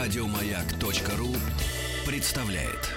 [0.00, 1.36] Радиомаяк.ру
[2.06, 2.88] представляет.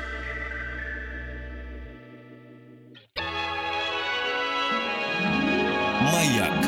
[6.01, 6.65] Маяк.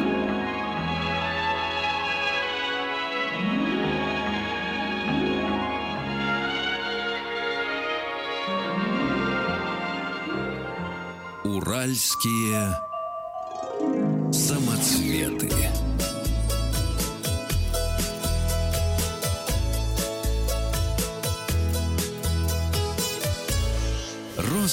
[11.46, 12.78] Уральские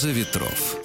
[0.02, 0.76] Роза ветров.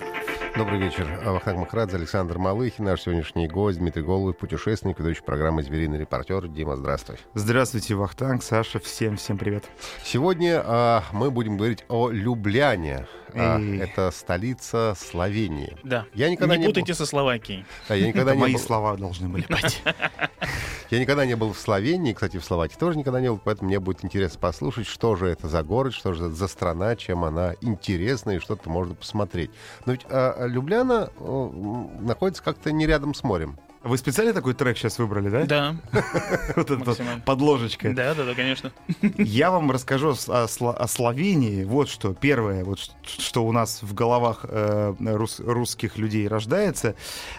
[0.55, 1.07] Добрый вечер.
[1.25, 6.47] Вахтанг Махрадзе, Александр Малыхин, наш сегодняшний гость, Дмитрий Голубев, путешественник, ведущий программы «Звериный репортер».
[6.47, 7.17] Дима, здравствуй.
[7.33, 9.63] Здравствуйте, Вахтанг, Саша, всем, всем привет.
[10.03, 13.07] Сегодня а, мы будем говорить о Любляне.
[13.33, 15.75] А, это столица Словении.
[15.83, 16.05] Да.
[16.13, 17.65] Я никогда не не путайте был- со Словакией.
[17.89, 19.81] Да, я, никогда Это не мои был, слова должны были быть.
[20.89, 23.79] я никогда не был в Словении, кстати, в Словакии тоже никогда не был, поэтому мне
[23.79, 27.55] будет интересно послушать, что же это за город, что же это за страна, чем она
[27.61, 29.51] интересна и что-то можно посмотреть.
[29.85, 33.57] Но ведь а, Любляна м, находится как-то не рядом с морем.
[33.87, 35.45] Вы специально такой трек сейчас выбрали, да?
[35.45, 35.75] Да,
[36.55, 37.93] Вот это подложечка.
[37.93, 38.71] да, да, да, конечно.
[39.17, 41.63] Я вам расскажу о, Сло- о Словении.
[41.63, 42.13] Вот что.
[42.13, 46.95] Первое, вот что у нас в головах э, рус- русских людей рождается.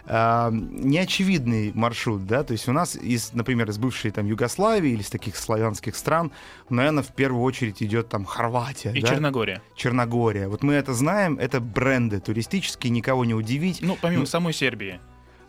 [0.07, 5.03] Э, неочевидный маршрут, да, то есть у нас из, например, из бывшей там Югославии или
[5.03, 6.33] из таких славянских стран,
[6.69, 9.03] наверное, в первую очередь идет там Хорватия, И?
[9.03, 9.63] Черногория.
[9.77, 10.49] Черногория.
[10.49, 13.81] Вот мы это знаем, это бренды туристические, никого не удивить.
[13.83, 15.01] Ну, помимо самой Сербии.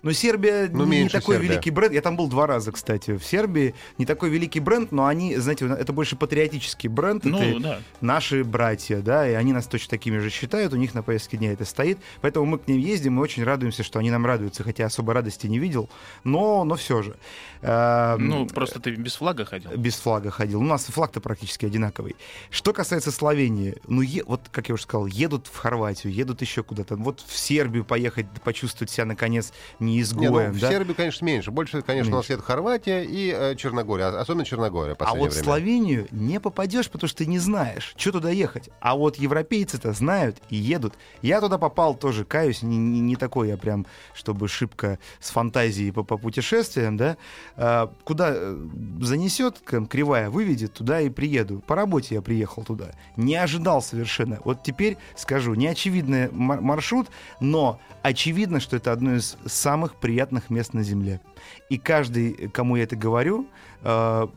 [0.02, 1.50] Но Сербия Ну, не меньше такой Сербия.
[1.50, 1.94] великий бренд.
[1.94, 3.75] Я там был два раза, кстати, в Сербии.
[3.97, 7.25] Не такой великий бренд, но они, знаете, это больше патриотический бренд.
[7.25, 7.80] Ну, это да.
[8.02, 11.52] наши братья, да, и они нас точно такими же считают, у них на повестке дня
[11.53, 11.97] это стоит.
[12.22, 15.47] Поэтому мы к ним ездим и очень радуемся, что они нам радуются, хотя особо радости
[15.47, 15.89] не видел,
[16.23, 17.16] но, но все же.
[17.61, 19.72] Эм, Ну, просто ты без флага ходил.
[19.75, 20.61] без флага ходил.
[20.61, 22.16] У нас флаг-то практически одинаковый.
[22.50, 26.64] Что касается Словении, ну, е- вот, как я уже сказал, едут в Хорватию, едут еще
[26.64, 26.95] куда-то.
[26.95, 30.70] Вот в Сербию поехать, почувствовать себя, наконец, не Не, изгоем, ну, в да?
[30.70, 31.52] Сербии, конечно, меньше.
[31.52, 32.33] Больше, конечно, у нас Меньше.
[32.33, 35.44] едет Хорватия и э, Черногория, а- особенно Черногория в А вот в время.
[35.44, 38.70] Словению не попадешь, потому что ты не знаешь, что туда ехать.
[38.80, 40.94] А вот европейцы-то знают и едут.
[41.22, 45.92] Я туда попал тоже, каюсь, не, не- не такой я прям, чтобы шибко с фантазией
[45.92, 47.17] по, по путешествиям, да.
[47.56, 48.58] А, куда э,
[49.02, 51.60] занесет, кривая выведет, туда и приеду.
[51.66, 52.92] По работе я приехал туда.
[53.16, 54.39] Не ожидал совершенно.
[54.45, 57.08] Вот теперь скажу, неочевидный мар- маршрут,
[57.39, 61.21] но очевидно, что это одно из самых приятных мест на Земле.
[61.70, 63.48] И каждый, кому я это говорю,
[63.82, 64.27] э,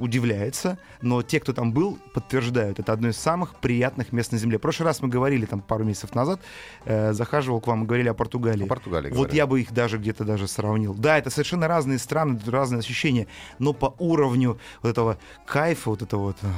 [0.00, 4.58] удивляется, но те, кто там был, подтверждают, это одно из самых приятных мест на Земле.
[4.58, 6.40] В прошлый раз мы говорили, там пару месяцев назад,
[6.84, 8.64] э, захаживал к вам и говорили о Португалии.
[8.64, 9.36] О Португалии Вот говорили.
[9.36, 10.94] я бы их даже где-то даже сравнил.
[10.94, 13.26] Да, это совершенно разные страны, разные ощущения,
[13.58, 16.48] но по уровню вот этого кайфа, вот этого вот, э,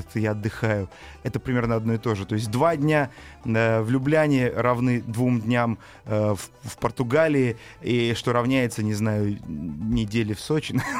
[0.00, 0.88] это я отдыхаю,
[1.22, 2.26] это примерно одно и то же.
[2.26, 3.10] То есть два дня
[3.44, 9.21] э, в Любляне равны двум дням э, в, в Португалии, и что равняется, не знаю,
[9.22, 10.80] недели в Сочи.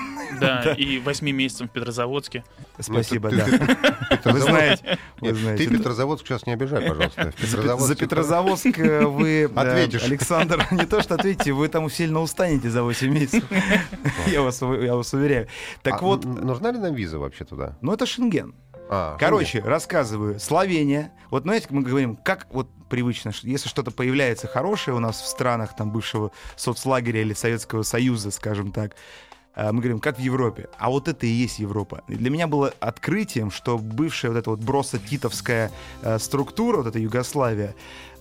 [0.41, 2.43] Да, и 8 месяцев в Петрозаводске.
[2.79, 3.45] Спасибо, ты- да.
[3.45, 5.65] Вы Петрозаводск- знаете, вы Нет, знаете.
[5.69, 7.25] Ты Петрозаводск сейчас не обижай, пожалуйста.
[7.25, 10.03] За Пет- Петрозаводск За это- Петрозаводск э, вы, э, Ответишь.
[10.05, 13.45] Александр, не то что ответите, вы там сильно устанете за 8 месяцев.
[14.27, 15.49] Я вас, я вас уверяю.
[15.83, 17.77] Так А вот, нужна ли нам виза вообще туда?
[17.83, 18.55] ну это Шенген.
[18.89, 20.41] А, Короче, рассказываю.
[20.41, 21.13] Словения.
[21.31, 25.27] Вот знаете, мы говорим, как вот привычно, что если что-то появляется хорошее у нас в
[25.27, 28.97] странах там бывшего соцлагеря или Советского Союза, скажем так,
[29.55, 30.69] э, мы говорим, как в Европе.
[30.79, 32.03] А вот это и есть Европа.
[32.07, 35.71] Для меня было открытием, что бывшая вот эта вот бросо-титовская
[36.03, 37.75] э, структура, вот эта Югославия,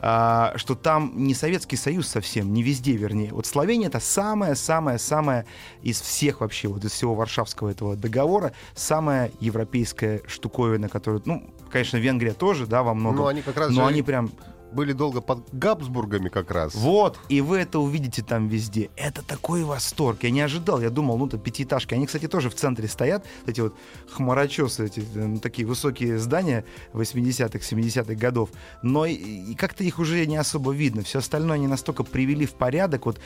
[0.03, 3.33] а, что там не Советский Союз совсем, не везде, вернее.
[3.33, 5.45] Вот Словения это самая-самая-самая
[5.83, 11.97] из всех вообще, вот из всего Варшавского этого договора, самая европейская штуковина, которую, ну, конечно,
[11.97, 13.17] Венгрия тоже, да, во многом.
[13.17, 14.31] Ну, они как раз но же они прям
[14.71, 16.75] были долго под Габсбургами как раз.
[16.75, 18.89] вот, и вы это увидите там везде.
[18.95, 20.23] Это такой восторг.
[20.23, 20.81] Я не ожидал.
[20.81, 21.93] Я думал, ну, это пятиэтажки.
[21.93, 23.25] Они, кстати, тоже в центре стоят.
[23.45, 23.75] Эти вот
[24.09, 28.49] хмарочесы, эти э, ну, такие высокие здания 80-х, 70-х годов.
[28.81, 31.03] Но и, и как-то их уже не особо видно.
[31.03, 33.05] Все остальное они настолько привели в порядок.
[33.05, 33.19] Вот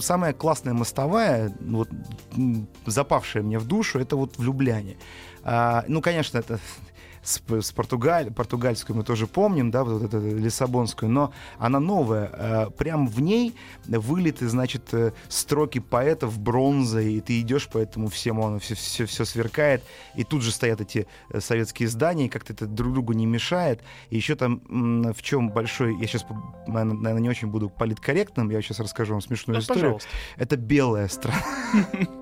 [0.00, 1.88] самая классная мостовая, ну, вот,
[2.86, 4.96] запавшая мне в душу, это вот в Любляне.
[5.42, 6.58] А, ну, конечно, это
[7.22, 12.30] с, с Португаль, португальскую мы тоже помним, да, вот эту лиссабонскую, но она новая.
[12.32, 13.54] Э, Прям в ней
[13.86, 19.06] вылиты, значит, э, строки поэтов бронзой, и ты идешь по этому всему, оно все, все,
[19.06, 19.82] все сверкает,
[20.14, 23.82] и тут же стоят эти э, советские здания, и как-то это друг другу не мешает.
[24.10, 24.60] И еще там
[25.12, 26.24] в чем большой, я сейчас,
[26.66, 29.82] наверное, не очень буду политкорректным, я сейчас расскажу вам смешную Да, историю.
[29.82, 30.08] пожалуйста.
[30.36, 31.42] Это белая страна.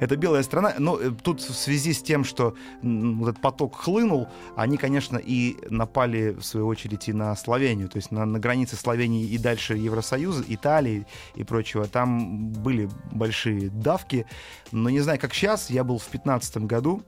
[0.00, 0.74] Это белая страна.
[0.78, 6.30] Но э, тут в связи с тем, что этот поток хлынул, они, конечно, и напали,
[6.30, 7.88] в свою очередь, и на Словению.
[7.88, 11.86] То есть на, на границе Словении и дальше Евросоюза, Италии и прочего.
[11.86, 14.26] Там были большие давки.
[14.72, 15.70] Но не знаю, как сейчас.
[15.70, 17.02] Я был в 2015 году.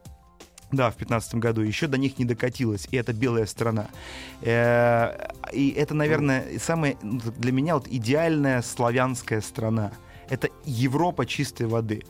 [0.72, 3.88] Да, в 2015 году еще до них не докатилось, и это белая страна.
[4.40, 9.92] Э, И это, наверное, самая ну, для меня вот идеальная славянская страна.
[10.30, 12.02] Это Европа чистой воды.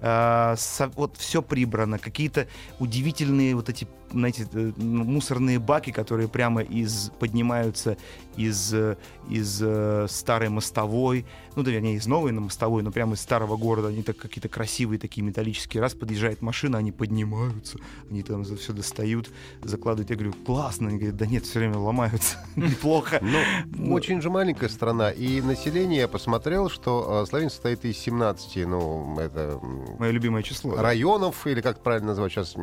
[0.00, 2.46] Э, со- Вот все прибрано, какие-то
[2.78, 7.96] удивительные вот эти, знаете, э, мусорные баки, которые прямо из поднимаются
[8.36, 8.96] из э,
[9.28, 11.26] из э, старой мостовой,
[11.56, 14.48] ну да, вернее из новой на мостовой, но прямо из старого города, они так какие-то
[14.48, 15.80] красивые такие металлические.
[15.82, 17.78] Раз подъезжает машина, они поднимаются,
[18.10, 19.30] они там все достают,
[19.62, 20.10] закладывают.
[20.10, 23.20] Я говорю, классно, они говорят, да нет, все время ломаются, неплохо.
[23.20, 25.10] Ну, очень же маленькая страна.
[25.10, 29.60] И население, я посмотрел, что э, Словения состоит из 17, ну, это
[29.98, 30.76] Мое любимое число.
[30.76, 32.54] районов, или как правильно назвать сейчас?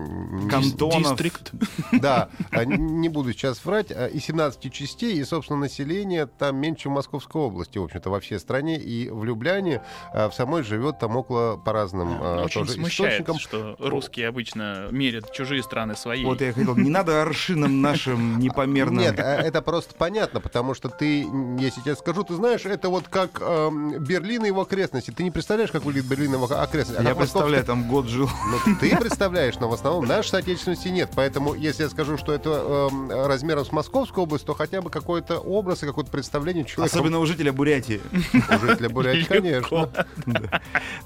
[0.49, 1.19] Кантонов.
[1.35, 1.51] Дистрикт.
[2.01, 6.89] Да, а, не буду сейчас врать, а, и 17 частей, и, собственно, население там меньше,
[6.89, 9.81] Московской области, в общем-то, во всей стране, и в Любляне
[10.13, 13.39] а, в самой живет там около по разным Очень тоже смущает, источникам.
[13.39, 16.23] что русские обычно мерят чужие страны свои.
[16.25, 18.99] Вот я хотел, не надо аршином нашим непомерным.
[18.99, 21.27] Нет, это просто понятно, потому что ты,
[21.59, 25.11] если тебе скажу, ты знаешь, это вот как эм, Берлин и его окрестности.
[25.11, 27.01] Ты не представляешь, как выглядит Берлин и его окрестности.
[27.01, 28.29] А я представляю, там год жил.
[28.49, 31.09] Ну, ты представляешь, но в основном нашей соотечественности нет.
[31.15, 31.24] Поэтому,
[31.57, 35.83] если я скажу, что это эм, размером с Московской областью, то хотя бы какой-то образ
[35.83, 38.01] и какое-то представление человека Особенно у жителя Бурятии.
[38.33, 39.89] у жителя Бурятии, конечно.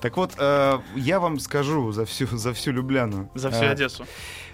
[0.01, 3.29] Так вот, э, я вам скажу за всю, за всю Любляну.
[3.35, 4.05] За всю Э, Одессу.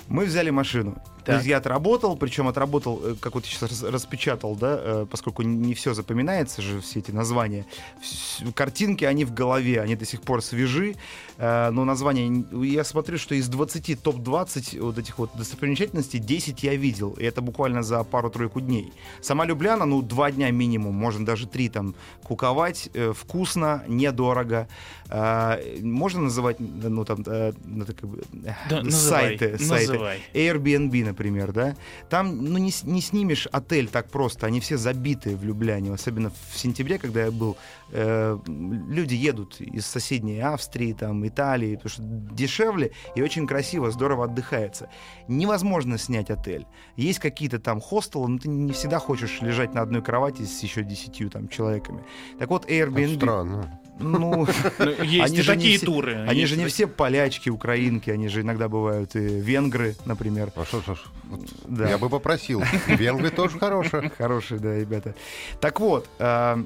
[0.08, 1.02] Мы взяли машину.
[1.26, 1.36] То Так.
[1.38, 5.74] есть я отработал, причем отработал, э, как вот сейчас рас- распечатал, да, э, поскольку не
[5.74, 7.66] все запоминается же, все эти названия.
[8.54, 10.96] Картинки, они в голове, они до сих пор свежи,
[11.38, 12.46] э, но названия...
[12.64, 17.42] Я смотрю, что из 20, топ-20 вот этих вот достопримечательностей 10 я видел, и это
[17.42, 18.94] буквально за пару-тройку дней.
[19.22, 24.68] Сама Любляна, ну, два дня минимум, можно даже три там куковать, вкусно, недорого.
[25.82, 27.24] Можно называть, ну, там,
[27.66, 28.24] ну, это как бы,
[28.70, 29.92] Да, называй, сайты, сайты.
[29.94, 30.20] называй.
[30.34, 31.76] Airbnb, например, да,
[32.10, 36.58] там ну, не, не снимешь отель так просто, они все забиты в Любляне, особенно в
[36.58, 37.56] сентябре, когда я был,
[37.92, 42.04] э, люди едут из соседней Австрии, там, Италии, потому что
[42.36, 44.90] дешевле и очень красиво, здорово отдыхается.
[45.30, 46.68] Невозможно снять отель.
[46.98, 50.84] Есть какие-то там хостелы, но ты не всегда хочешь лежать на одной кровати с еще
[50.84, 52.04] десятью там человеками.
[52.40, 53.16] Так вот, Это Airbnb...
[53.16, 53.80] Странно.
[54.00, 54.48] Ну, Ну,
[55.04, 56.26] Есть Они же не такие все- туры.
[56.28, 60.52] они есть же не все полячки, украинки, они же иногда бывают и венгры, например.
[60.56, 60.98] А что, что
[61.30, 61.90] вот Да.
[61.90, 62.62] Я бы попросил.
[62.88, 64.10] Венгры тоже хорошие.
[64.18, 65.16] Хорошие, да, ребята.
[65.62, 66.62] Так вот, а,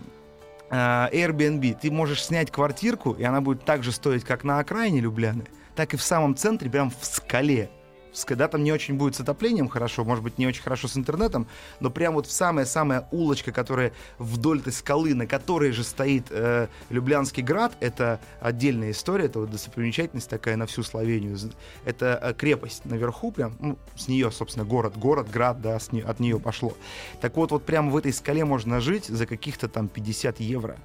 [0.72, 5.00] а, Airbnb, ты можешь снять квартирку, и она будет так же стоить, как на окраине
[5.00, 7.70] Любляны, так и в самом центре, прям в скале.
[8.12, 10.88] В ска- Да, там не очень будет с отоплением хорошо, может быть, не очень хорошо
[10.88, 11.48] с интернетом,
[11.80, 16.68] но прям вот в самая-самая улочка, которая вдоль этой скалы, на которой же стоит э,
[16.90, 21.38] Люблянский град, это отдельная история, это вот достопримечательность такая на всю Словению.
[21.86, 26.02] Это э, крепость наверху прям, ну, с нее, собственно, город, город, град, да, с не-
[26.02, 26.76] от нее пошло.
[27.22, 30.78] Так вот, вот прямо в этой скале можно жить за каких-то там 50 евро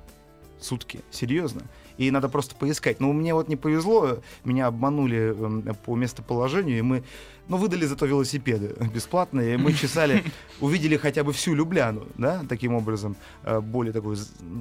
[0.61, 1.01] сутки.
[1.11, 1.63] Серьезно.
[1.99, 3.01] И надо просто поискать.
[3.01, 7.05] Но мне вот не повезло, меня обманули эм, по местоположению, и мы,
[7.49, 10.25] ну, выдали зато велосипеды бесплатные, и мы чесали,
[10.61, 14.17] увидели хотя бы всю Любляну, да, таким образом, э, более такой,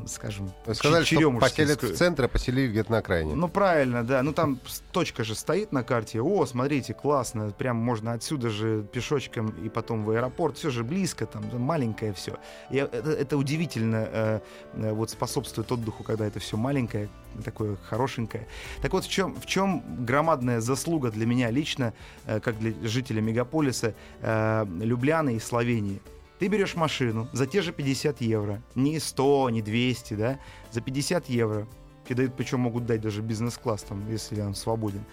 [0.07, 3.35] скажем, Сказали, что поселят в центре, а поселили где-то на окраине.
[3.35, 4.21] Ну, правильно, да.
[4.23, 4.59] Ну, там
[4.91, 6.21] точка же стоит на карте.
[6.21, 7.51] О, смотрите, классно.
[7.51, 10.57] Прям можно отсюда же пешочком и потом в аэропорт.
[10.57, 12.37] Все же близко, там маленькое все.
[12.69, 14.39] это, это удивительно э,
[14.73, 17.09] э, вот способствует отдыху, когда это все маленькое,
[17.43, 18.47] такое хорошенькое.
[18.81, 21.93] Так вот, в чем, в чем громадная заслуга для меня лично,
[22.25, 26.01] э, как для жителя мегаполиса э, Любляны и Словении?
[26.39, 30.39] Ты берешь машину за те же 50 евро, не 100, не 200, да,
[30.71, 31.67] за 50 евро,
[32.07, 35.05] кидают, причем могут дать даже бизнес-класс, там, если он свободен.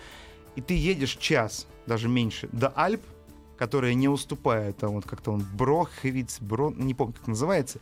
[0.56, 3.02] И ты едешь час, даже меньше, до Альп,
[3.56, 7.78] которая не уступает, там вот как-то он Броховиц, Бро, не помню, как называется.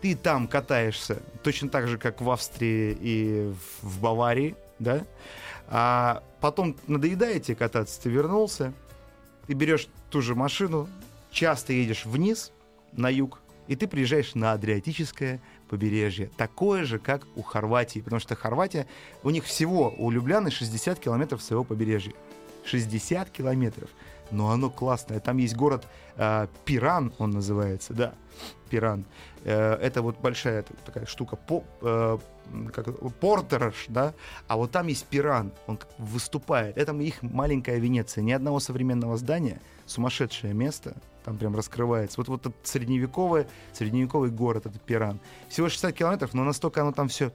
[0.00, 3.52] Ты там катаешься точно так же, как в Австрии и
[3.82, 5.04] в, Баварии, да?
[5.68, 8.72] А потом надоедает тебе кататься, ты вернулся,
[9.46, 10.88] ты берешь ту же машину,
[11.30, 12.52] часто едешь вниз,
[12.92, 16.30] на юг, и ты приезжаешь на Адриатическое побережье.
[16.36, 18.00] Такое же, как у Хорватии.
[18.00, 18.86] Потому что Хорватия,
[19.22, 22.12] у них всего, у Любляны 60 километров своего побережья.
[22.64, 23.90] 60 километров.
[24.30, 25.18] Но оно классное.
[25.20, 25.86] Там есть город
[26.16, 28.14] э, Пиран, он называется, да,
[28.68, 29.04] Пиран.
[29.44, 32.18] Э, это вот большая такая штука, по, э,
[32.72, 32.86] как,
[33.18, 34.14] Портерш, да,
[34.46, 36.76] а вот там есть Пиран, он выступает.
[36.78, 42.20] Это их маленькая Венеция, ни одного современного здания, сумасшедшее место, там прям раскрывается.
[42.20, 45.18] Вот, вот этот средневековый, средневековый город, это Пиран.
[45.48, 47.32] Всего 60 километров, но настолько оно там все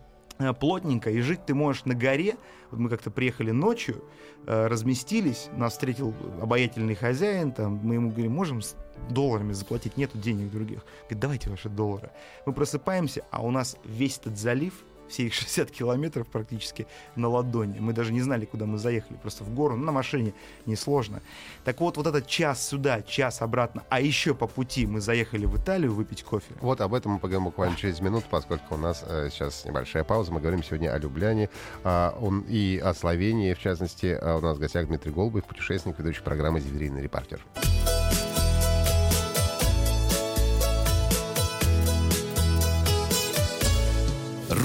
[0.60, 2.36] плотненько, и жить ты можешь на горе.
[2.72, 4.04] Вот мы как-то приехали ночью,
[4.48, 8.76] э, разместились, нас встретил обаятельный хозяин, там, мы ему говорим, можем с
[9.10, 10.84] долларами заплатить, нету денег других.
[11.04, 12.12] Говорит, давайте ваши доллары.
[12.46, 14.74] Мы просыпаемся, а у нас весь этот залив,
[15.10, 17.80] все их 60 километров практически на ладони.
[17.80, 19.18] Мы даже не знали, куда мы заехали.
[19.18, 20.34] Просто в гору, ну, на машине
[20.66, 21.22] несложно.
[21.64, 23.84] Так вот, вот этот час сюда, час обратно.
[23.90, 26.54] А еще по пути мы заехали в Италию выпить кофе.
[26.62, 30.32] Вот об этом мы поговорим буквально через минуту, поскольку у нас э, сейчас небольшая пауза.
[30.32, 31.50] Мы говорим сегодня о Любляне
[31.84, 34.18] а, он, и о Словении, в частности.
[34.22, 37.42] А у нас в гостях Дмитрий Голубев, путешественник, ведущий программы «Звериный репортер».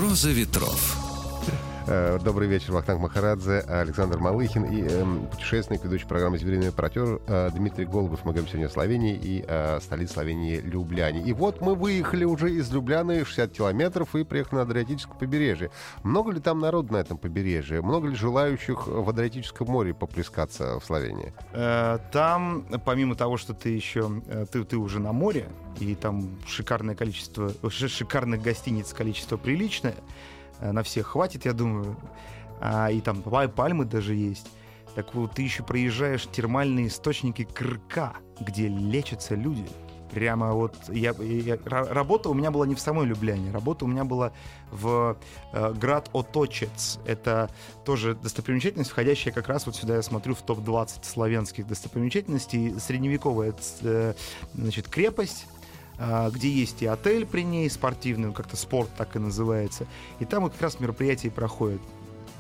[0.01, 1.10] «Роза ветров».
[1.93, 7.51] Э, Добрый вечер, Вахтанг Махарадзе, Александр Малыхин и эм, путешественник, ведущий программы «Звериный репортер» э,
[7.53, 8.21] Дмитрий Голубев.
[8.25, 11.21] Мы говорим сегодня о Словении и э, столице Словении Любляне.
[11.23, 15.73] И вот мы выехали уже из Любляны 60 километров и приехали на Адриатическое побережье.
[16.05, 17.83] Много ли там народу на этом побережье?
[17.83, 21.33] Много ли желающих в Адриатическом море поплескаться в Словении?
[21.53, 25.49] Э, Там, помимо того, что ты еще э, ты, ты уже на море,
[25.81, 31.97] и там шикарное количество, шикарных гостиниц количество приличное, э, на всех хватит, я думаю.
[32.61, 34.47] А, и там па- пальмы даже есть.
[34.95, 39.67] Так вот, ты еще проезжаешь термальные источники Крка, где лечатся люди.
[40.13, 43.89] Прямо вот я, я- ра- работа у меня была не в самой Любляне, работа у
[43.89, 44.33] меня была
[44.73, 45.17] в
[45.53, 46.99] э, град Оточец.
[47.07, 47.49] Это
[47.85, 52.75] тоже достопримечательность, входящая как раз вот сюда я смотрю в топ-20 славянских достопримечательностей.
[52.81, 54.15] Средневековая э,
[54.55, 55.47] значит, крепость,
[56.33, 59.87] где есть и отель при ней спортивный, как-то спорт так и называется.
[60.19, 61.83] И там вот как раз мероприятия проходят.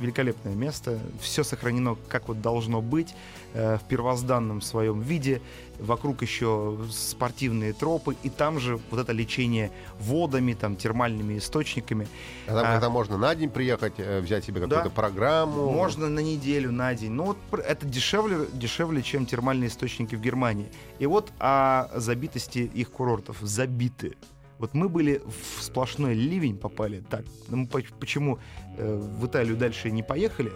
[0.00, 3.14] Великолепное место, все сохранено как вот должно быть,
[3.52, 5.42] э, в первозданном своем виде.
[5.78, 12.08] Вокруг еще спортивные тропы, и там же вот это лечение водами, там термальными источниками.
[12.46, 12.72] А там, А.
[12.72, 14.90] когда можно на день приехать, э, взять себе какую-то Да.
[14.90, 15.70] программу.
[15.70, 17.12] Можно на неделю, на день.
[17.12, 20.70] Ну вот это дешевле, дешевле, чем термальные источники в Германии.
[20.98, 23.36] И вот о забитости их курортов.
[23.42, 24.16] Забиты.
[24.60, 27.02] Вот мы были в сплошной ливень попали.
[27.08, 28.38] Так, ну, почему
[28.76, 30.52] э, в Италию дальше не поехали?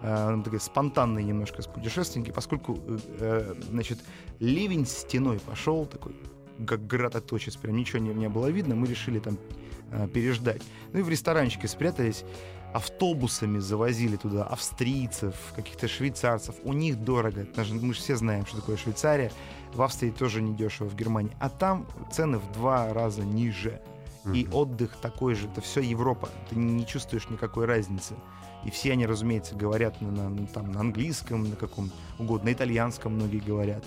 [0.00, 3.98] Э, такие спонтанные немножко путешественники, поскольку, э, э, значит,
[4.38, 6.14] ливень стеной пошел такой,
[6.66, 9.38] как градоточец, прям ничего не, не было видно, мы решили там
[9.90, 10.62] э, переждать.
[10.92, 12.24] Ну и в ресторанчике спрятались,
[12.72, 16.54] автобусами завозили туда австрийцев, каких-то швейцарцев.
[16.62, 17.46] У них дорого.
[17.56, 19.32] Мы же все знаем, что такое Швейцария.
[19.74, 21.32] В Австрии тоже недешево, в Германии.
[21.38, 23.80] А там цены в два раза ниже.
[24.34, 24.54] И Мгм.
[24.54, 25.46] отдых такой же.
[25.46, 26.28] Это все Европа.
[26.50, 28.14] Ты не чувствуешь никакой разницы.
[28.64, 32.52] И все они, разумеется, говорят на, на- ну, там, на английском, на каком угодно, на
[32.52, 33.84] итальянском многие говорят.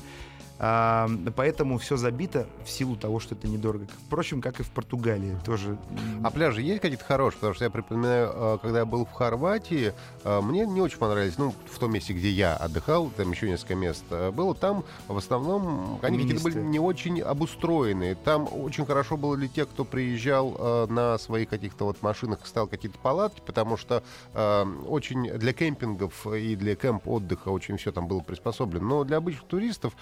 [0.63, 3.88] А, поэтому все забито в силу того, что это недорого.
[4.06, 5.75] Впрочем, как и в Португалии тоже.
[6.24, 7.39] А пляжи есть какие-то хорошие?
[7.39, 9.91] Потому что я припоминаю, э, когда я был в Хорватии,
[10.24, 13.74] э, мне не очень понравились, ну, в том месте, где я отдыхал, там еще несколько
[13.74, 18.13] мест э, было, там в основном они какие-то были не очень обустроенные.
[18.13, 23.00] Там очень хорошо было для тех, кто приезжал на своих каких-то вот машинах, ставил какие-то
[23.00, 24.03] палатки, потому что
[24.34, 28.88] очень для кемпингов и для кемп-отдыха очень все там было приспособлено.
[28.88, 29.94] Но для обычных туристов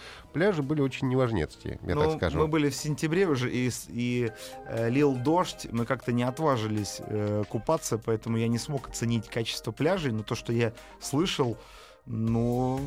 [0.49, 2.39] пляжи были очень неважнецкие, я Ну, так скажу.
[2.39, 4.31] Мы были в сентябре уже, и, и
[4.67, 9.71] э, лил дождь, мы как-то не отважились э, купаться, поэтому я не смог оценить качество
[9.71, 11.57] пляжей, но то, что я слышал,
[12.05, 12.79] ну,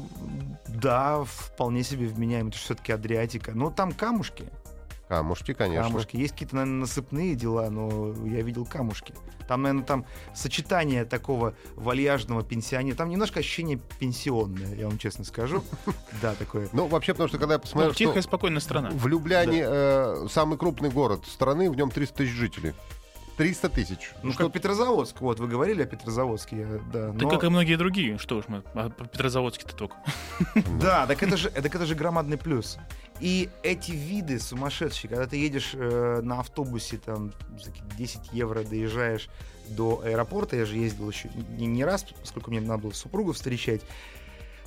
[0.67, 3.53] да, вполне себе вменяемо, это все-таки Адриатика.
[3.55, 4.47] Но там камушки,
[5.13, 5.83] Камушки, конечно.
[5.91, 6.17] камушки.
[6.17, 9.13] Есть какие-то, наверное, насыпные дела, но я видел камушки.
[9.47, 12.97] Там, наверное, там сочетание такого вальяжного пенсионера.
[12.97, 15.63] Там немножко ощущение пенсионное, я вам честно скажу.
[16.23, 16.69] Да, такое.
[16.73, 18.89] Ну, вообще, потому что когда я Ну, посмотрел, тихая, спокойная страна.
[18.91, 22.73] в Любляне э, самый крупный город страны, в нем 300 тысяч жителей.
[23.37, 24.13] 300 тысяч.
[24.23, 25.21] Ну, Что- как Петрозаводск.
[25.21, 27.09] Вот, вы говорили о Петрозаводске, я- да.
[27.09, 28.19] Да но- как и многие другие.
[28.19, 29.97] Что уж мы, а по Петрозаводске-то только.
[30.81, 32.79] Да, так это же, так это же громадный плюс.
[33.21, 38.63] И эти виды сумасшедшие, когда ты едешь э, на автобусе, там, за какие-то 10 евро
[38.65, 39.29] доезжаешь
[39.69, 43.83] до аэропорта, я же ездил еще не, не раз, поскольку мне надо было супругу встречать,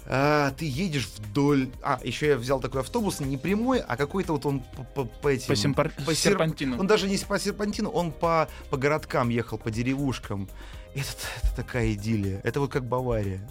[0.08, 1.70] а, ты едешь вдоль...
[1.82, 5.28] А, еще я взял такой автобус, не прямой, а какой-то вот он по, по- по
[5.30, 5.48] этим...
[5.48, 6.80] По, симпар- по сер- серпантину.
[6.80, 10.48] Он даже не по серпантину, он по, по городкам ехал, по деревушкам.
[10.94, 11.08] Это,
[11.44, 12.40] это такая идиллия.
[12.44, 13.42] Это вот как Бавария.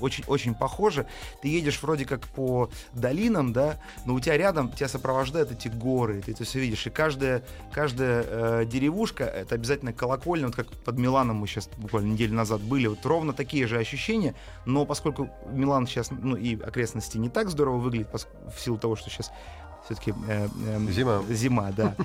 [0.00, 1.06] Очень, очень похоже.
[1.42, 6.22] Ты едешь вроде как по долинам, да, но у тебя рядом тебя сопровождают эти горы,
[6.22, 6.86] ты это все видишь.
[6.86, 12.12] И каждая, каждая э, деревушка, это обязательно колокольня, вот как под Миланом мы сейчас буквально
[12.12, 14.34] неделю назад были, вот ровно такие же ощущения,
[14.64, 19.10] но поскольку Милан сейчас, ну и окрестности не так здорово выглядит, в силу того, что
[19.10, 19.30] сейчас
[19.84, 21.22] все-таки э, э, зима.
[21.28, 21.94] Зима, да.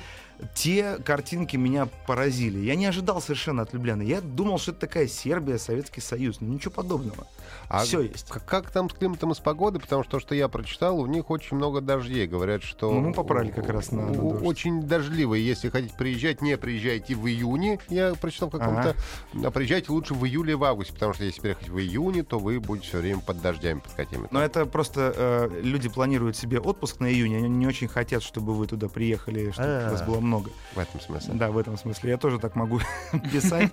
[0.53, 2.59] Те картинки меня поразили.
[2.59, 4.03] Я не ожидал совершенно от Любляны.
[4.03, 6.39] Я думал, что это такая Сербия, Советский Союз.
[6.39, 7.27] Но ничего подобного.
[7.67, 8.29] А Все есть.
[8.29, 9.81] Как, как там с климатом и с погодой?
[9.81, 12.25] Потому что то, что я прочитал, у них очень много дождей.
[12.25, 12.91] Говорят, что...
[12.91, 14.43] Ну, мы попрали как раз на, на дождь.
[14.43, 15.45] Очень дождливые.
[15.45, 17.79] Если хотите приезжать, не приезжайте в июне.
[17.89, 18.95] Я прочитал в каком-то...
[19.33, 19.47] Ага.
[19.47, 20.93] А приезжайте лучше в июле и в августе.
[20.93, 24.33] Потому что если приехать в июне, то вы будете все время под дождями, под какими-то.
[24.33, 27.37] Но это просто э, люди планируют себе отпуск на июне.
[27.37, 29.91] Они не очень хотят, чтобы вы туда приехали, чтобы А-а-а.
[29.91, 30.51] вас было много.
[30.75, 31.33] В этом смысле.
[31.33, 32.11] Да, в этом смысле.
[32.11, 32.79] Я тоже так могу
[33.33, 33.71] писать.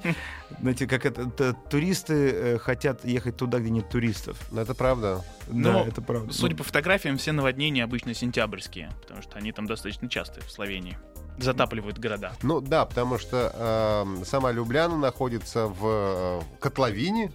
[0.60, 4.38] Знаете, как это, туристы э, хотят ехать туда, где нет туристов.
[4.50, 5.24] Ну, это правда.
[5.46, 6.32] Да, ну, это правда.
[6.32, 10.98] Судя по фотографиям, все наводнения обычно сентябрьские, потому что они там достаточно частые в Словении
[11.38, 12.32] затапливают города.
[12.42, 17.32] Ну да, потому что э, сама Любляна находится в э, котловине,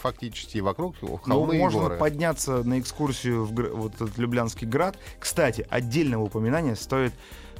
[0.00, 1.98] фактически вокруг холмы ну, можно горы.
[1.98, 4.96] подняться на экскурсию в вот этот Люблянский град.
[5.18, 7.12] Кстати, отдельного упоминания стоит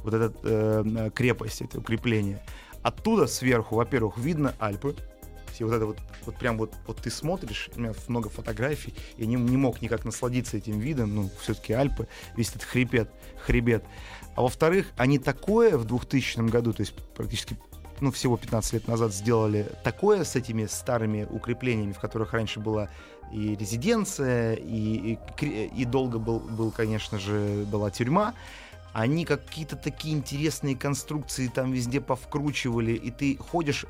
[0.03, 2.43] вот эта э, крепость, это укрепление.
[2.81, 4.95] Оттуда сверху, во-первых, видно Альпы,
[5.53, 9.25] все вот это вот, вот прям вот, вот ты смотришь, у меня много фотографий, я
[9.25, 13.09] не, не мог никак насладиться этим видом, ну, все-таки Альпы, весь этот хребет,
[13.45, 13.83] хребет.
[14.35, 17.55] А во-вторых, они такое в 2000 году, то есть практически
[18.01, 22.89] ну, всего 15 лет назад сделали такое с этими старыми укреплениями, в которых раньше была
[23.31, 28.33] и резиденция, и, и, и долго был, был, конечно же, была тюрьма
[28.93, 33.85] они какие-то такие интересные конструкции там везде повкручивали, и ты ходишь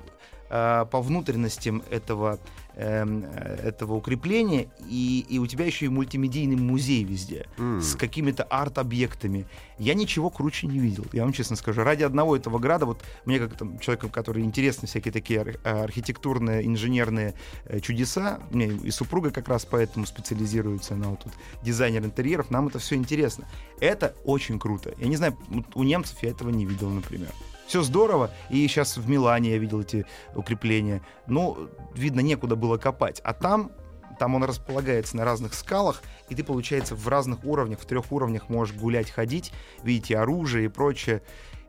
[0.54, 2.40] э, по внутренностям этого
[2.76, 7.82] Эм, э, этого укрепления, и, и у тебя еще и мультимедийный музей везде mm.
[7.82, 9.46] с какими-то арт-объектами.
[9.78, 11.84] Я ничего круче не видел, я вам честно скажу.
[11.84, 16.66] Ради одного этого града, вот мне как там, человеком, который интересны всякие такие ар- архитектурные,
[16.66, 22.50] инженерные э, чудеса, мне и супруга как раз поэтому специализируется, она вот тут дизайнер интерьеров,
[22.50, 23.48] нам это все интересно.
[23.82, 24.96] Это очень круто.
[24.98, 25.38] Я не знаю,
[25.76, 27.30] у немцев я этого не видел, например.
[27.68, 31.02] Все здорово, и сейчас в Милане я видел эти укрепления.
[31.28, 33.22] Ну, видно, некуда было копать.
[33.24, 33.72] А там
[34.20, 38.48] там он располагается на разных скалах, и ты, получается, в разных уровнях, в трех уровнях
[38.48, 39.52] можешь гулять, ходить,
[39.84, 41.24] видеть и оружие и прочее.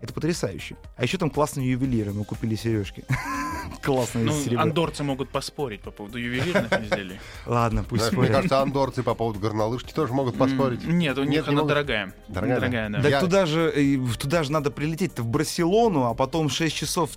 [0.04, 0.76] Это потрясающе.
[0.98, 2.12] А еще там классные ювелиры.
[2.12, 3.04] Мы купили сережки.
[3.82, 7.18] Классные ну, андорцы могут поспорить по поводу ювелирных изделий.
[7.46, 8.24] Ладно, пусть спорят.
[8.24, 10.84] Мне кажется, андорцы по поводу горнолыжки тоже могут поспорить.
[10.84, 12.12] Нет, у них она дорогая.
[12.28, 13.02] Дорогая, да.
[13.02, 13.72] Так туда же,
[14.20, 17.12] туда же надо прилететь-то в Барселону, а потом 6 часов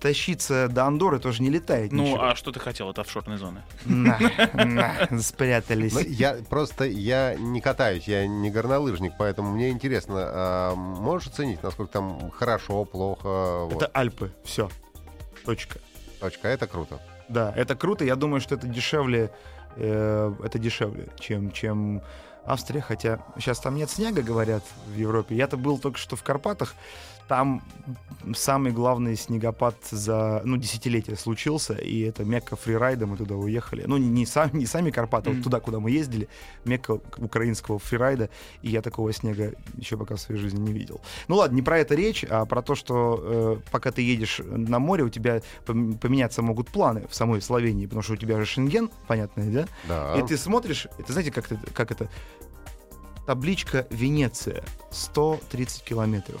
[0.00, 1.92] тащиться до Андоры тоже не летает.
[1.92, 2.24] Ну, ничего.
[2.24, 2.90] а что ты хотел?
[2.90, 3.62] Это офшорные зоны.
[3.84, 4.18] На,
[4.54, 5.92] на, спрятались.
[5.92, 11.62] Ну, я просто, я не катаюсь, я не горнолыжник, поэтому мне интересно, а можешь оценить,
[11.62, 13.68] насколько там хорошо, плохо?
[13.70, 13.86] Это.
[13.92, 14.70] Альпы, все.
[15.44, 15.78] Точка.
[16.20, 17.00] Точка, это круто.
[17.28, 18.04] Да, это круто.
[18.04, 19.30] Я думаю, что это дешевле,
[19.76, 22.02] э, это дешевле, чем, чем
[22.44, 25.36] Австрия, хотя сейчас там нет снега, говорят, в Европе.
[25.36, 26.74] Я-то был только что в Карпатах,
[27.30, 27.62] там
[28.34, 33.84] самый главный снегопад за ну, десятилетие случился, и это Мекка фрирайда, мы туда уехали.
[33.86, 36.28] Ну, не, сам, не сами Карпаты, а вот туда, куда мы ездили,
[36.64, 38.30] Мекка украинского фрирайда,
[38.62, 41.00] и я такого снега еще пока в своей жизни не видел.
[41.28, 44.80] Ну ладно, не про это речь, а про то, что э, пока ты едешь на
[44.80, 48.90] море, у тебя поменяться могут планы в самой Словении, потому что у тебя же Шенген,
[49.06, 49.66] понятно, да?
[49.86, 50.18] Да.
[50.18, 52.10] И ты смотришь, это знаете, как это, как это
[53.24, 56.40] табличка Венеция, 130 километров.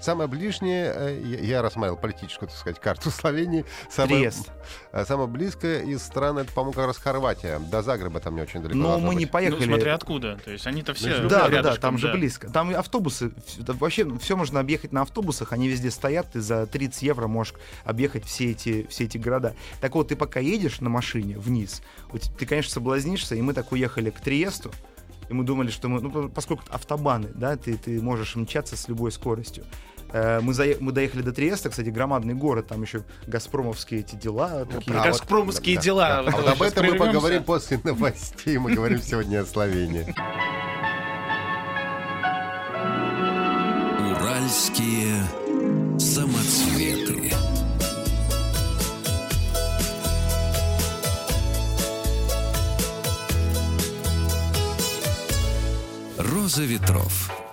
[0.00, 3.64] Самое ближнее, э, я рассмотрел политическую, так сказать, карту Словении.
[3.90, 4.50] Самое, Триест.
[4.92, 7.58] Э, самое близкое из стран, это, по-моему, как раз Хорватия.
[7.58, 8.78] До Загреба там не очень далеко.
[8.78, 9.18] Но мы быть.
[9.18, 9.64] не поехали.
[9.64, 10.38] Ну, смотря откуда.
[10.44, 12.50] То есть они-то все Да, да, да, там же близко.
[12.50, 17.26] Там автобусы, вообще все можно объехать на автобусах, они везде стоят, ты за 30 евро
[17.26, 17.54] можешь
[17.84, 19.54] объехать все эти, все эти города.
[19.80, 21.82] Так вот, ты пока едешь на машине вниз,
[22.38, 24.70] ты, конечно, соблазнишься, и мы так уехали к Триесту,
[25.28, 29.10] и мы думали, что мы, ну, поскольку автобаны, да, ты, ты можешь мчаться с любой
[29.10, 29.64] скоростью.
[30.16, 34.64] Э, мы, за, мы доехали до Триеста, кстати, громадный город, там еще газпромовские эти дела.
[34.64, 34.96] Такие.
[34.98, 36.08] А Газпромовские вот, дела.
[36.08, 36.30] Да, да.
[36.30, 38.56] А вот об этом мы поговорим после новостей.
[38.56, 40.14] Мы говорим сегодня о Словении.
[44.10, 45.22] Уральские
[45.98, 47.34] самоцветы.
[56.16, 57.45] Роза ветров.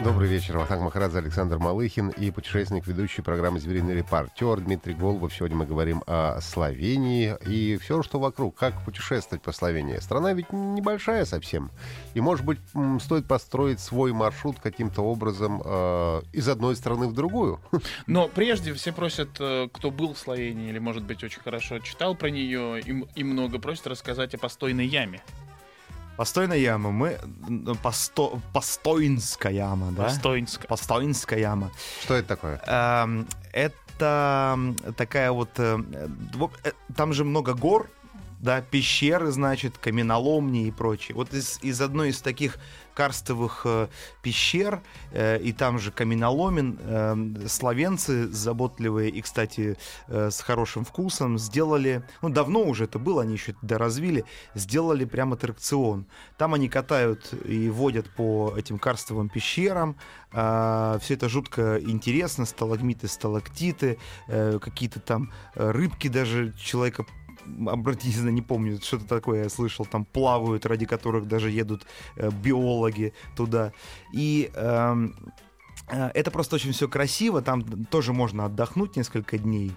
[0.00, 0.56] Добрый вечер.
[0.56, 5.34] Вахтанг Махарадзе, Александр Малыхин и путешественник, ведущий программы «Звериный репортер» Дмитрий Голубов.
[5.34, 8.54] Сегодня мы говорим о Словении и все, что вокруг.
[8.54, 9.96] Как путешествовать по Словении.
[9.96, 11.72] Страна ведь небольшая совсем.
[12.14, 12.60] И, может быть,
[13.00, 17.60] стоит построить свой маршрут каким-то образом э, из одной страны в другую.
[18.06, 22.14] Но прежде все просят, э, кто был в Словении или, может быть, очень хорошо читал
[22.14, 25.22] про нее и, и много просят рассказать о постойной яме.
[26.18, 26.90] Постойная яма.
[26.90, 27.16] Мы...
[27.80, 28.40] Посто...
[28.52, 30.02] Постоинская яма, да?
[30.02, 30.66] Постоинская.
[30.66, 31.70] Постоинская яма.
[32.02, 32.60] Что это такое?
[32.66, 34.58] Эм, это
[34.96, 35.50] такая вот...
[35.58, 35.78] Э,
[36.64, 37.88] э, там же много гор,
[38.40, 41.14] да, пещеры, значит, каменоломни и прочее.
[41.14, 42.58] Вот из, из одной из таких
[42.98, 43.86] карстовых э,
[44.22, 44.82] пещер,
[45.12, 49.76] э, и там же каменоломен, э, словенцы заботливые и, кстати,
[50.08, 55.32] с хорошим вкусом сделали, ну, давно уже это было, они еще это развили, сделали прям
[55.32, 56.06] аттракцион.
[56.38, 59.96] Там они катают и водят по этим карстовым пещерам,
[60.32, 67.06] э, все это жутко интересно, сталагмиты, сталактиты, какие-то там рыбки даже человека
[67.66, 73.12] обратите, не помню, что-то такое я слышал, там плавают, ради которых даже едут э, биологи
[73.36, 73.72] туда.
[74.12, 75.08] И э,
[75.90, 79.72] это просто очень все красиво, там тоже можно отдохнуть несколько дней,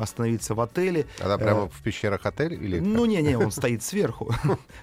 [0.00, 1.06] остановиться в отеле.
[1.20, 2.54] А прямо э, в пещерах отель?
[2.54, 4.32] Или ну, не-не, он стоит сверху.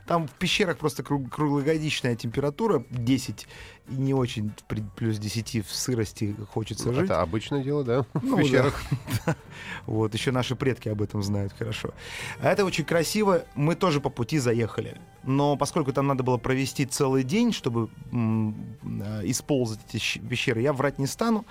[0.08, 3.48] Там в пещерах просто круглогодичная температура 10
[3.90, 4.52] и не очень
[4.96, 7.06] плюс 10 в сырости хочется ну, жить.
[7.06, 8.82] Это обычное дело, да, ну, в пещерах.
[9.26, 9.36] Да.
[9.86, 11.94] Вот, еще наши предки об этом знают хорошо.
[12.40, 15.00] А это очень красиво, мы тоже по пути заехали.
[15.24, 21.00] Но поскольку там надо было провести целый день, чтобы э, исползать эти пещеры, я врать
[21.00, 21.46] не стану,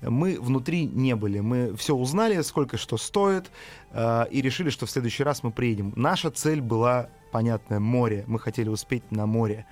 [0.00, 1.40] мы внутри не были.
[1.40, 3.50] Мы все узнали, сколько что стоит,
[3.92, 5.92] э, и решили, что в следующий раз мы приедем.
[5.96, 8.24] Наша цель была, понятная, море.
[8.26, 9.66] Мы хотели успеть на море.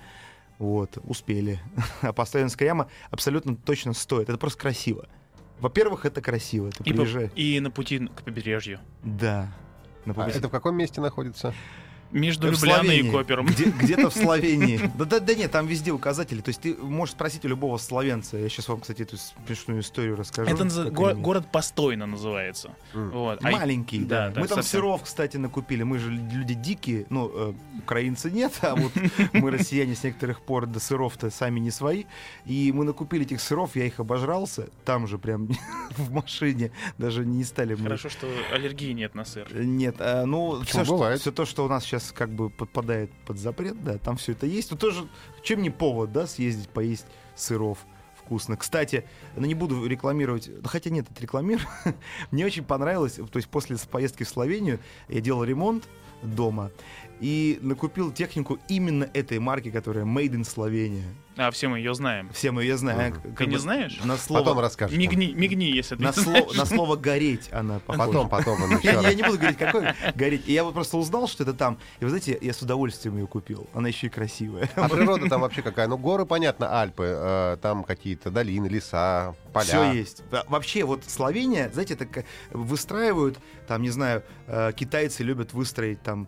[0.59, 1.59] Вот, успели.
[2.01, 4.29] А Постоянская яма абсолютно точно стоит.
[4.29, 5.07] Это просто красиво.
[5.59, 6.69] Во-первых, это красиво.
[6.71, 8.79] Ты и, по- и на пути к побережью.
[9.03, 9.51] Да.
[10.05, 10.35] На побережью.
[10.35, 11.53] А это в каком месте находится?
[12.11, 13.45] Между Любляной и Копером.
[13.45, 14.79] Где, где-то в Словении.
[14.97, 16.41] Да, да, да нет, там везде указатели.
[16.41, 18.37] То есть ты можешь спросить у любого словенца.
[18.37, 20.49] Я сейчас вам, кстати, эту смешную историю расскажу.
[20.49, 22.75] Это го- город Постойно называется.
[22.93, 23.09] Mm.
[23.11, 23.43] Вот.
[23.43, 24.27] А Маленький, да.
[24.27, 24.35] да.
[24.35, 24.79] да мы там совсем.
[24.79, 25.83] сыров, кстати, накупили.
[25.83, 27.05] Мы же люди дикие.
[27.09, 28.91] Ну, э, украинцы нет, а вот
[29.33, 32.05] мы, россияне, с некоторых пор до сыров-то сами не свои.
[32.45, 34.69] И мы накупили этих сыров, я их обожрался.
[34.85, 35.49] Там же прям
[35.97, 36.71] в машине.
[36.97, 37.83] Даже не стали мы...
[37.83, 39.47] Хорошо, что аллергии нет на сыр.
[39.53, 43.11] Нет, э, ну, все, что, все то, что у нас сейчас сейчас как бы подпадает
[43.25, 44.71] под запрет, да, там все это есть.
[44.71, 45.07] Ну тоже,
[45.43, 47.05] чем не повод, да, съездить, поесть
[47.35, 47.79] сыров
[48.15, 48.57] вкусно.
[48.57, 49.05] Кстати,
[49.35, 51.67] ну не буду рекламировать, хотя нет, это рекламирую.
[52.31, 55.87] Мне очень понравилось, то есть после поездки в Словению я делал ремонт
[56.23, 56.71] дома
[57.19, 61.03] и накупил технику именно этой марки, которая Made in Slovenia.
[61.37, 62.29] А, все мы ее знаем.
[62.33, 63.13] Все мы ее знаем.
[63.23, 63.35] Угу.
[63.37, 63.99] Ты не знаешь?
[64.03, 64.43] На слово...
[64.43, 64.97] Потом расскажешь.
[64.97, 66.53] Мигни, мигни, если ты на, не знаешь.
[66.55, 68.07] на слово «гореть» она похожа.
[68.07, 68.79] Потом, потом.
[68.81, 70.47] Я, я не буду говорить, какой «гореть».
[70.47, 71.77] И я вот просто узнал, что это там.
[71.99, 73.67] И вы знаете, я с удовольствием ее купил.
[73.73, 74.69] Она еще и красивая.
[74.75, 75.87] А природа там вообще какая?
[75.87, 77.03] Ну, горы, понятно, Альпы.
[77.05, 79.65] Э, там какие-то долины, леса, поля.
[79.65, 80.23] Все есть.
[80.47, 86.27] Вообще, вот Словения, знаете, так выстраивают, там, не знаю, э, китайцы любят выстроить там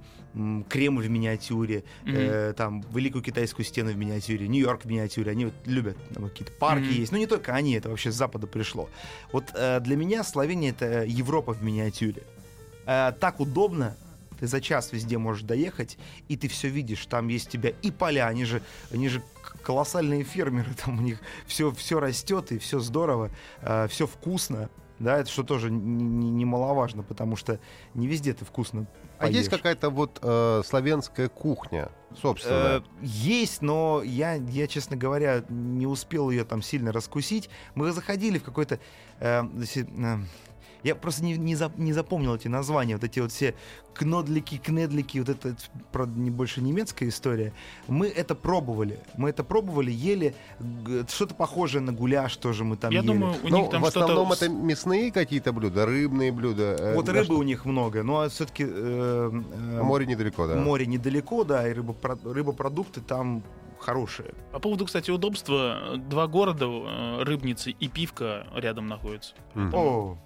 [0.69, 2.13] Кремль в миниатюре, mm-hmm.
[2.15, 5.31] э, там Великую Китайскую стену в миниатюре, Нью-Йорк в миниатюре.
[5.31, 6.99] Они вот любят, там какие-то парки mm-hmm.
[6.99, 7.11] есть.
[7.11, 8.89] Но не только они, это вообще с Запада пришло.
[9.31, 12.23] Вот э, для меня Словения это Европа в миниатюре.
[12.85, 13.97] Э, так удобно,
[14.39, 17.05] ты за час везде можешь доехать, и ты все видишь.
[17.05, 18.61] Там есть у тебя и поля, они же,
[18.91, 19.21] они же
[19.63, 23.29] колоссальные фермеры, там у них все, все растет, и все здорово,
[23.61, 24.69] э, все вкусно.
[24.99, 27.59] Да, это что тоже немаловажно, потому что
[27.93, 28.85] не везде ты вкусно
[29.19, 32.77] а есть какая-то вот э, славянская кухня, собственно?
[32.77, 37.49] Э, есть, но я, я, честно говоря, не успел ее там сильно раскусить.
[37.75, 38.79] Мы заходили в какой-то...
[39.19, 40.17] Э, э,
[40.83, 43.55] я просто не, не, за, не запомнил эти названия, вот эти вот все
[43.93, 45.55] кнодлики, кнедлики, вот это,
[45.91, 47.53] правда, не больше немецкая история.
[47.87, 48.99] Мы это пробовали.
[49.17, 50.35] Мы это пробовали, ели
[51.09, 53.07] что-то похожее на гуляш тоже мы там Я ели.
[53.07, 56.75] думаю, у них там в основном это мясные какие-то блюда, рыбные блюда.
[56.79, 58.65] Э, вот рыбы у них много, но все-таки...
[58.67, 60.55] Э, э, море недалеко, да.
[60.55, 63.43] Море недалеко, да, и рыбо, рыбопродукты там
[63.79, 64.33] хорошие.
[64.51, 66.67] По поводу, кстати, удобства, два города,
[67.23, 69.35] Рыбница и Пивка рядом находятся.
[69.55, 69.71] Mm.
[69.73, 70.17] О,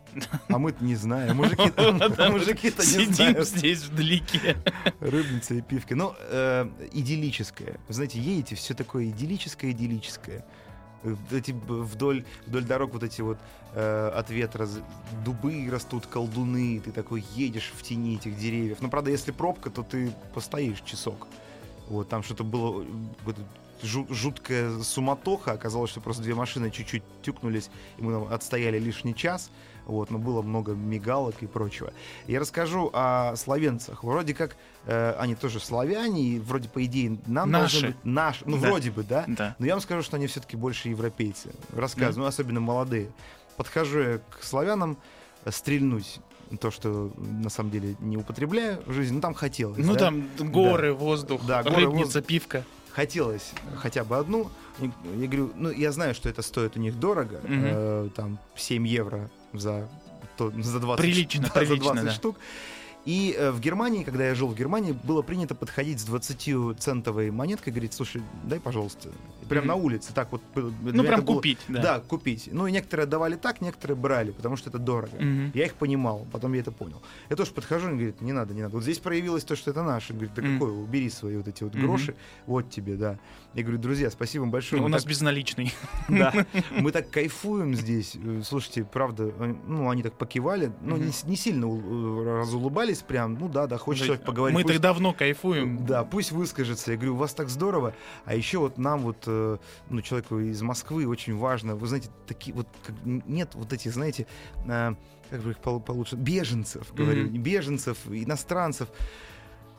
[0.48, 1.38] а мы-то не знаем.
[1.38, 1.92] Мужики-то
[2.32, 4.58] мужики не Сидим здесь вдалеке.
[5.00, 5.96] Рыбница и Пивка.
[5.96, 7.80] Ну, э, идиллическое.
[7.88, 10.46] Вы знаете, едете, все такое идиллическое, идиллическое
[11.32, 13.38] эти вдоль, вдоль дорог вот эти вот
[13.74, 14.68] э, от ветра
[15.26, 18.78] дубы растут, колдуны, ты такой едешь в тени этих деревьев.
[18.82, 21.28] Но, правда, если пробка, то ты постоишь часок.
[21.90, 22.86] Вот, там что-то было
[23.84, 25.52] жу- жуткая суматоха.
[25.52, 29.52] Оказалось, что просто две машины чуть-чуть тюкнулись, и мы там отстояли лишний час.
[29.86, 31.92] Вот, но было много мигалок и прочего.
[32.28, 34.04] Я расскажу о словенцах.
[34.04, 37.72] Вроде как э, они тоже славяне, и вроде по идее нам Наши.
[37.82, 38.68] должны быть наш, ну Да.
[38.70, 39.26] вроде бы, да.
[39.28, 39.56] Да.
[39.60, 41.52] Но я вам скажу, что они все-таки больше европейцы.
[41.76, 43.10] Рассказываю, ну, особенно молодые.
[43.58, 44.98] Подхожу я к славянам
[45.46, 46.20] э, стрельнуть.
[46.60, 49.84] То, что на самом деле не употребляю в жизни, ну там хотелось.
[49.84, 50.00] Ну да?
[50.00, 52.26] там горы, воздух, Да, горы, рыбница, воздух.
[52.26, 52.64] пивка.
[52.92, 54.52] Хотелось хотя бы одну.
[55.16, 57.62] Я говорю, ну я знаю, что это стоит у них дорого, Мгм.
[57.66, 59.88] э, там 7 евро за,
[60.38, 62.12] то- за 20, Прилично, да, за прилично, 20 да.
[62.12, 62.36] штук.
[63.06, 67.72] И э, в Германии, когда я жил в Германии, было принято подходить с 20-центовой монеткой
[67.72, 69.10] и говорить, слушай, дай, пожалуйста.
[69.50, 69.68] Прям Мгм.
[69.68, 70.42] на улице, так вот.
[70.56, 71.82] Ну прям было- купить, да.
[71.82, 72.00] Да.
[72.00, 72.48] купить.
[72.50, 75.18] Ну и некоторые давали так, некоторые брали, потому что это дорого.
[75.20, 75.52] Мгм.
[75.54, 77.02] Я их понимал, потом я это понял.
[77.30, 78.76] Я тоже подхожу, он говорит, не надо, не надо.
[78.76, 80.14] Вот здесь проявилось то, что это наше.
[80.14, 80.54] Он говорит, да Мгм.
[80.60, 81.84] какое, убери свои вот эти вот Мгм.
[81.86, 82.16] гроши,
[82.48, 83.20] вот тебе, да.
[83.54, 84.82] Я говорю, друзья, спасибо вам большое.
[84.82, 85.72] У нас так- безналичный.
[86.10, 86.34] да,
[86.72, 88.18] мы так кайфуем здесь.
[88.44, 93.68] Слушайте, правда, э, ну, они так покивали, ну, не, сильно э, разулыбались прям, ну, да,
[93.68, 94.56] да, хочет человек поговорить.
[94.58, 95.86] Мы пусть- так давно кайфуем.
[95.86, 96.92] да, пусть выскажется.
[96.92, 97.94] Я говорю, у вас так здорово.
[98.26, 99.58] А еще вот нам вот, э,
[99.90, 102.68] ну, человеку из Москвы очень важно, вы знаете, такие вот,
[103.06, 104.26] нет вот этих, знаете,
[104.66, 108.90] как бы их пол- получше, беженцев, говорю, беженцев, иностранцев.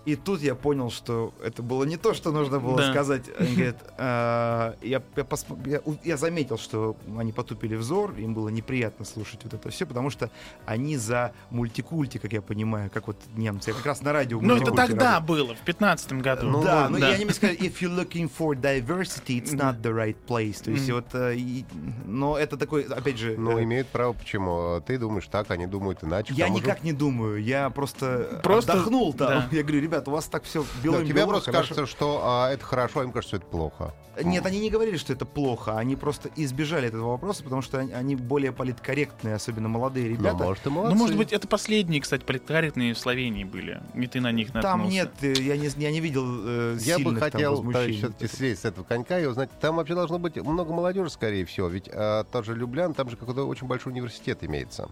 [0.07, 2.90] И тут я понял, что это было не то, что нужно было Да.
[2.90, 3.23] сказать.
[3.38, 8.49] Они говорят, «А, я, я, посмо- я я заметил, что они потупили взор, им было
[8.51, 10.31] неприятно слушать вот это все, потому что
[10.67, 13.71] они за мультикульти, как я понимаю, как вот немцы.
[13.71, 15.47] Я как раз на радио Ну это тогда работал.
[15.47, 16.49] было, в пятнадцатом году.
[16.49, 17.09] Ну, да, но да.
[17.11, 20.62] я не могу сказать, if you're looking for diversity, it's not the right place.
[20.62, 21.64] То есть вот, э, и-
[22.05, 24.81] но это такой, опять же, Ну, э, имеют право, почему?
[24.87, 26.35] Ты думаешь так, они думают иначе.
[26.35, 29.29] я тому же- никак не думаю, я просто, Просто- отдохнул там.
[29.29, 29.49] да.
[29.51, 31.74] Я говорю, ребят, у вас так все Да, белым тебе бело, просто хорошо».
[31.74, 33.94] кажется, что а, это хорошо, а им кажется, что это плохо.
[34.22, 37.92] Нет, они не говорили, что это плохо, они просто избежали этого вопроса, потому что они,
[37.92, 40.44] они более политкорректные, особенно молодые Ну, ребята.
[40.44, 43.80] может, и Ну, может быть, это последние, кстати, политкорректные в Словении были.
[43.94, 44.92] И ты на них Там наткнулся.
[44.92, 48.64] нет, э, я не, я не видел э, Я бы там хотел все-таки слезть с
[48.64, 52.44] этого конька и узнать, там вообще должно быть много молодежи, скорее всего, ведь а, тот
[52.44, 54.88] же Люблян, там же какой-то очень большой университет имеется.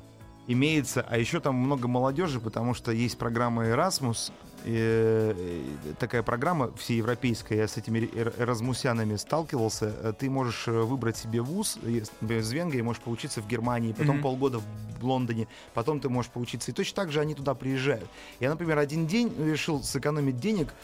[0.48, 4.32] Имеется, а еще там много молодежи, потому что есть программа Erasmus,
[4.64, 10.72] э, э, такая программа всеевропейская, я с этими эр- эразмусянами сталкивался, Э, ты можешь э,
[10.72, 11.78] выбрать себе вуз,
[12.20, 14.22] например, из Венгрии можешь поучиться в Германии, потом Мгм.
[14.22, 14.58] полгода
[15.00, 18.08] в Лондоне, потом ты можешь поучиться, и точно так же они туда приезжают.
[18.40, 20.74] Я, например, один день решил сэкономить денег,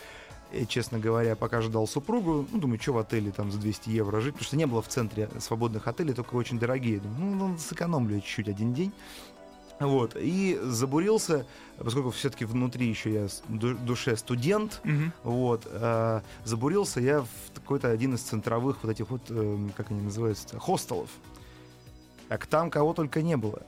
[0.53, 4.21] э, честно говоря, пока ждал супругу, ну, думаю, что в отеле там за 200 евро
[4.21, 7.01] жить, потому что не было в центре свободных отелей, только очень дорогие.
[7.01, 8.93] Думаю, ну, ну, сэкономлю чуть-чуть один день.
[9.81, 11.47] Вот, и забурился,
[11.79, 15.13] поскольку все-таки внутри еще я душе студент, Мгм.
[15.23, 20.01] вот, э, забурился я в какой-то один из центровых вот этих вот, эм, как они
[20.03, 21.11] называются, хостелов.
[22.29, 23.63] Так там кого только не было.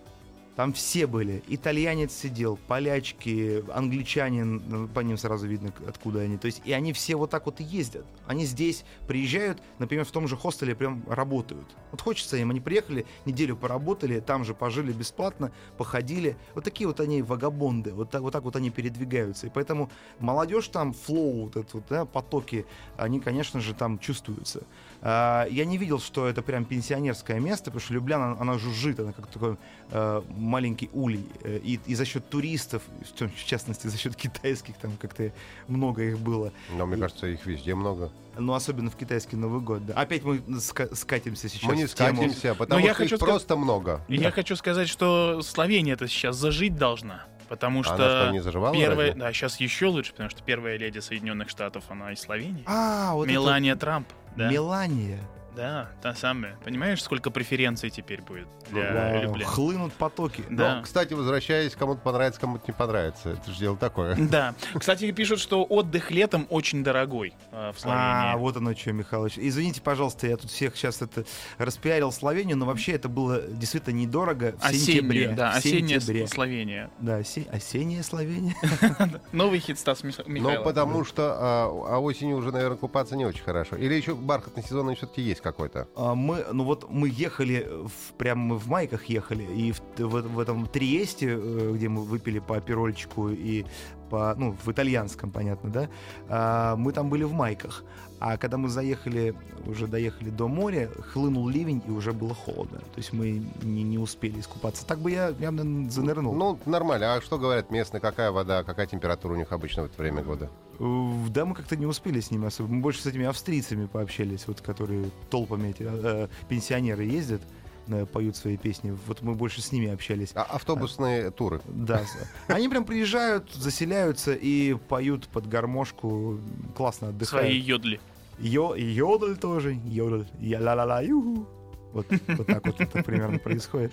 [0.56, 1.42] Там все были.
[1.48, 6.36] Итальянец сидел, полячки, англичанин, по ним сразу видно, откуда они.
[6.36, 8.04] То есть, и они все вот так вот и ездят.
[8.26, 11.66] Они здесь приезжают, например, в том же хостеле прям работают.
[11.92, 16.36] Вот хочется им, они приехали, неделю поработали, там же пожили бесплатно, походили.
[16.54, 19.46] Вот такие вот они вагабонды, вот так вот, так вот они передвигаются.
[19.46, 24.64] И поэтому молодежь там, флоу, вот этот вот, да, потоки, они, конечно же, там чувствуются.
[25.02, 29.12] А, я не видел, что это прям пенсионерское место, потому что Любляна, она жужжит, она
[29.12, 29.56] как такой
[29.90, 31.24] э, маленький улей.
[31.42, 35.30] Э, И, и за счет туристов, в том- в частности, за счет китайских, там как-то
[35.68, 36.52] много их было.
[36.76, 38.10] Но мне И- кажется, их везде много.
[38.38, 39.94] Ну, особенно в китайский Новый год, да.
[39.94, 41.88] Опять мы ска- скатимся сейчас Мы не тему.
[42.16, 44.04] скатимся, потому я что хочу их сказать- просто много.
[44.08, 47.24] И Я хочу сказать, что Словения это сейчас зажить должна.
[47.48, 49.20] Потому что, Она что, не заживала первая, разве?
[49.20, 52.62] да, сейчас еще лучше, потому что первая леди Соединенных Штатов, она из Словении.
[52.66, 54.06] А, вот это Мелания Трамп.
[54.36, 55.18] Да, Мелания.
[55.56, 56.56] Да, та самая.
[56.64, 59.50] Понимаешь, сколько преференций теперь будет для Вау, Любляна?
[59.50, 60.44] Хлынут потоки.
[60.50, 60.76] Да.
[60.76, 63.30] Но, кстати, возвращаясь, кому-то понравится, кому-то не понравится.
[63.30, 64.16] Это же дело такое.
[64.30, 64.54] Да.
[64.78, 68.32] Кстати, пишут, что отдых летом очень дорогой э, в Словении.
[68.32, 69.34] А, вот оно что, Михалыч.
[69.36, 71.24] Извините, пожалуйста, я тут всех сейчас это
[71.58, 75.20] распиарил Словению, но вообще это было действительно недорого в сентябре.
[75.22, 76.26] Осенняя, да, в осенняя сентябре.
[76.28, 76.90] Словения.
[77.00, 78.54] Да, осе- осенняя Словения.
[79.32, 80.64] Новый хит Стас Мих- Ну, Михайлов.
[80.64, 83.76] потому что а, а осенью уже, наверное, купаться не очень хорошо.
[83.76, 85.88] Или еще бархатный сезон все-таки есть какой-то.
[85.96, 90.34] А Мы, ну вот мы ехали, в, прям мы в майках ехали, и в, в,
[90.34, 93.64] в этом Триесте, э, где мы выпили по пирольчику и
[94.10, 95.88] по, ну, в итальянском, понятно, да,
[96.28, 97.84] а, мы там были в майках.
[98.18, 99.34] А когда мы заехали,
[99.66, 102.78] уже доехали до моря, хлынул ливень, и уже было холодно.
[102.78, 104.84] То есть мы не, не успели искупаться.
[104.84, 106.34] Так бы я явно занырнул.
[106.34, 107.14] Ну, нормально.
[107.14, 108.00] А что говорят местные?
[108.00, 110.50] Какая вода, какая температура у них обычно в это время года?
[110.80, 112.72] Да, мы как-то не успели с ними особо.
[112.72, 117.42] Мы больше с этими австрийцами пообщались, вот которые толпами эти э, пенсионеры ездят,
[117.88, 118.96] э, поют свои песни.
[119.06, 120.30] Вот мы больше с ними общались.
[120.34, 121.60] А автобусные туры.
[121.66, 122.02] Да.
[122.48, 126.38] Они прям приезжают, заселяются и поют под гармошку.
[126.74, 127.64] Классно Свои отдыхают.
[127.64, 128.00] йодли.
[128.38, 129.78] Йо, йодль тоже.
[129.84, 130.24] Йодль.
[130.40, 131.46] Я ла ла ла юху.
[131.92, 133.92] Вот, вот так вот это примерно происходит.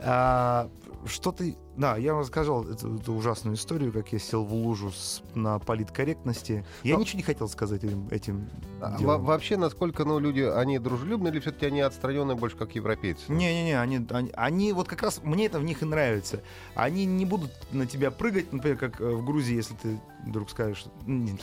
[0.00, 0.70] А,
[1.06, 1.56] что ты...
[1.76, 5.58] Да, я вам рассказал эту, эту ужасную историю, как я сел в лужу с- на
[5.58, 6.64] политкорректности.
[6.82, 8.48] Я Ну, ничего не хотел сказать этим, этим
[8.80, 13.30] А во- вообще, насколько ну, люди, они дружелюбные или все-таки они отстраненные больше как европейцы?
[13.30, 16.42] Не-не-не, они, они, они вот как раз, мне это в них и нравится.
[16.74, 20.84] Они не будут на тебя прыгать, например, как э, в Грузии, если ты вдруг скажешь,
[21.06, 21.38] «М, не,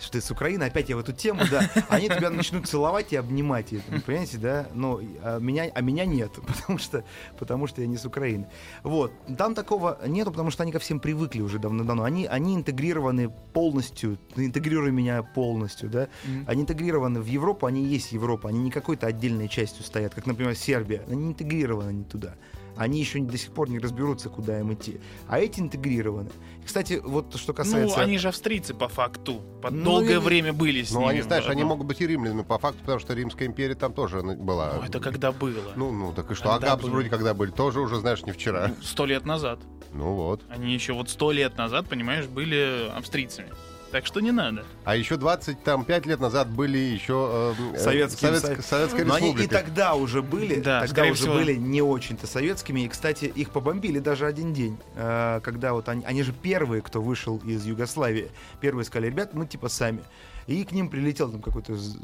[0.00, 3.16] что ты с Украины, опять я в эту тему, да, они тебя начнут целовать и
[3.16, 7.04] обнимать, и, ну, понимаете, да, но а меня, а меня нет, потому что,
[7.38, 8.48] потому что я не с Украины.
[8.82, 13.30] Вот, там такого нету, потому что они ко всем привыкли уже давно-давно, они, они интегрированы
[13.52, 16.44] полностью, интегрируй меня полностью, да, Мгм.
[16.46, 20.54] они интегрированы в Европу, они есть Европа, они не какой-то отдельной частью стоят, как, например,
[20.54, 21.02] Сербия.
[21.08, 22.34] Они интегрированы не туда.
[22.76, 25.00] Они еще до сих пор не разберутся, куда им идти.
[25.28, 26.30] А эти интегрированы.
[26.64, 27.96] Кстати, вот что касается...
[27.98, 29.42] Ну, они же австрийцы по факту.
[29.62, 31.10] По Ну, долгое я- время были с Ну, ними.
[31.10, 31.68] они, знаешь, они заодно.
[31.74, 34.74] могут быть и римлянами по факту, потому что Римская империя там тоже ну, была.
[34.76, 35.72] Ну, это когда было?
[35.76, 36.50] Ну, ну, так и что?
[36.50, 37.08] А Когда Габсбурги были?
[37.08, 37.50] когда были?
[37.50, 38.68] Тоже уже, знаешь, не вчера.
[38.68, 39.60] Ну, Сто лет назад.
[39.92, 40.42] Ну вот.
[40.48, 43.48] Они еще вот сто лет назад, понимаешь, были австрийцами.
[43.90, 44.64] Так что не надо.
[44.84, 49.30] А еще 25 лет назад были еще э, э, Советские- Советск- Советская Но они и
[49.32, 49.64] Республика.
[49.64, 51.34] тогда уже были, Да, тогда уже всего.
[51.34, 52.82] были не очень-то советскими.
[52.82, 57.02] И, кстати, их побомбили даже один день, э, когда вот они, они же первые, кто
[57.02, 58.30] вышел из Югославии.
[58.60, 60.02] Первые сказали, ребят, мы типа сами.
[60.46, 61.96] И к ним прилетел там какой-то з-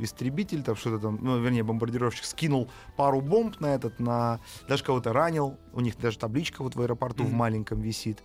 [0.00, 5.12] истребитель, там что-то там, ну, вернее, бомбардировщик, скинул пару бомб на этот, на даже кого-то
[5.12, 5.56] ранил.
[5.72, 7.36] У них даже табличка вот в аэропорту в Мгм.
[7.36, 8.22] маленьком висит.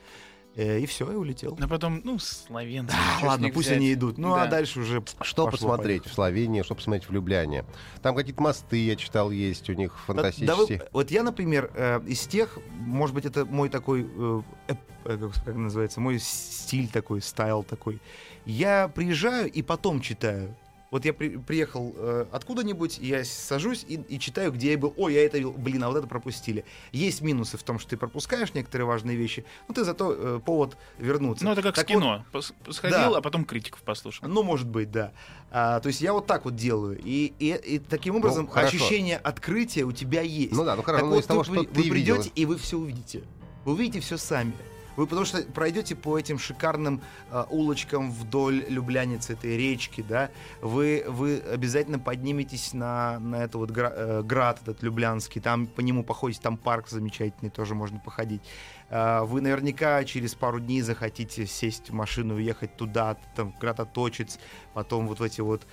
[0.55, 1.57] Э, и все, и улетел.
[1.61, 2.93] А потом, ну, славянцы.
[2.97, 3.77] А, чё ж ладно, пусть взять?
[3.77, 4.17] они идут.
[4.17, 4.47] Ну, а Да.
[4.47, 6.11] дальше уже Что пошло, посмотреть поехало.
[6.11, 7.65] в Словении, что посмотреть в Любляне?
[8.01, 10.79] Там какие-то мосты, я читал, есть у них Да- да фантастические.
[10.79, 14.75] вы- вот я, например, э, из тех, может быть, это мой такой, э, э,
[15.17, 17.99] как, как называется, мой стиль такой, стайл такой.
[18.45, 20.55] Я приезжаю и потом читаю.
[20.91, 24.93] Вот я при- приехал э, откуда-нибудь, я сажусь и, и читаю, где я был.
[24.97, 26.65] Ой, я это видел, блин, а вот это пропустили.
[26.91, 30.77] Есть минусы в том, что ты пропускаешь некоторые важные вещи, но ты зато э, повод
[30.97, 31.45] вернуться.
[31.45, 32.25] Ну, это как Так с кино.
[32.33, 33.17] Пос- Сходил, Да.
[33.17, 34.27] а потом критиков послушал.
[34.27, 35.11] Ну, может быть, да.
[35.51, 36.99] А, то есть я вот так вот делаю.
[37.03, 38.75] И, и, и таким образом Ну, хорошо.
[38.77, 40.53] ощущение открытия у тебя есть.
[40.53, 42.17] Ну да, ну хорошо, Так но вот, из того, тут что вы, ты вы придете,
[42.17, 42.31] видел.
[42.33, 43.23] и вы все увидите.
[43.63, 44.53] Вы увидите все сами.
[44.99, 50.29] Вы потому что пройдете по этим шикарным а, улочкам вдоль Любляницы, этой речки, да,
[50.61, 55.79] вы, вы обязательно подниметесь на, на этот вот гра- э, град этот Люблянский, там по
[55.79, 58.41] нему походите, там парк замечательный, тоже можно походить.
[58.89, 64.37] А, Вы наверняка через пару дней захотите сесть в машину и уехать туда, там, Гратоточец,
[64.73, 65.65] потом вот эти вот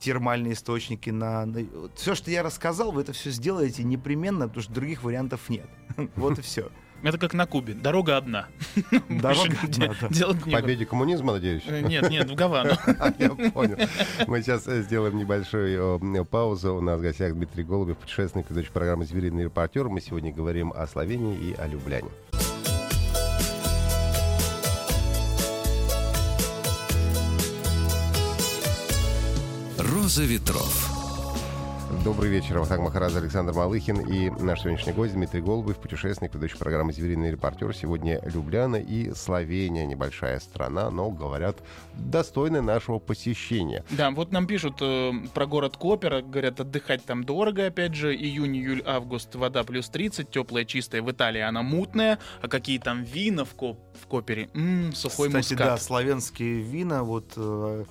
[0.00, 1.46] термальные источники на...
[1.94, 5.70] Все, что я рассказал, вы это все сделаете непременно, потому что других вариантов нет.
[6.16, 6.72] Вот и все.
[7.02, 7.74] Это как на Кубе.
[7.74, 8.46] Дорога одна.
[9.08, 10.08] Дорога одна, да.
[10.08, 11.62] Делать победе коммунизма, надеюсь?
[11.66, 12.74] Э, Нет, нет, в Гавану.
[13.18, 13.76] Я понял.
[14.26, 16.76] Мы сейчас э, сделаем небольшую паузу.
[16.76, 19.88] У нас в гостях Дмитрий Голубев, путешественник, ведущий программы «Звериный репортер».
[19.88, 22.08] Мы сегодня говорим о Словении и о Любляне.
[29.78, 30.91] «Роза ветров».
[32.04, 36.92] Добрый вечер, Вахтанг Махарадзе, Александр Малыхин и наш сегодняшний гость Дмитрий Голубев, путешественник, ведущий программы
[36.92, 37.72] «Звериный репортер».
[37.76, 41.58] Сегодня Любляна и Словения, небольшая страна, но, говорят,
[41.94, 43.84] достойная нашего посещения.
[43.90, 48.56] Да, вот нам пишут э, про город Копера, говорят, отдыхать там дорого, опять же, июнь,
[48.56, 53.44] июль, август, вода плюс 30, теплая, чистая, в Италии она мутная, а какие там вина
[53.44, 54.48] в, Коп- в Копере?
[54.54, 55.82] М, сухой Кстати, да, мускат.
[55.82, 57.84] славянские вина, вот э,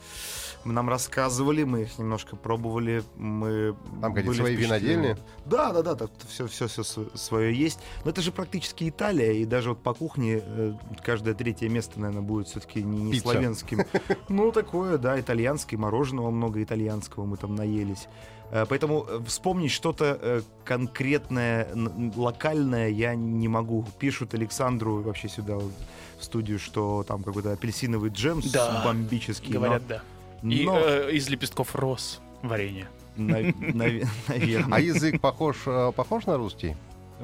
[0.65, 5.17] нам рассказывали, мы их немножко пробовали, мы Там какие-то были свои винодельни?
[5.45, 7.79] Да, да, да, так все, все, все свое есть.
[8.05, 12.21] Но это же практически Италия, и даже вот по кухне э, каждое третье место, наверное,
[12.23, 13.23] будет все-таки не, не Пицца.
[13.29, 13.85] славянским.
[14.29, 18.07] Ну, такое, да, итальянский, мороженого много итальянского мы там наелись.
[18.51, 21.67] Э, Поэтому э, вспомнить что-то конкретное,
[22.15, 23.85] локальное я не могу.
[23.99, 29.53] Пишут Александру вообще сюда в студию, что там какой-то апельсиновый джем Да, бомбический.
[29.53, 30.01] но- Говорят, да.
[30.43, 32.87] И но, э, из лепестков роз варенье.
[33.15, 34.75] на- наве- наверное.
[34.77, 36.75] А язык похож, э, похож на русский?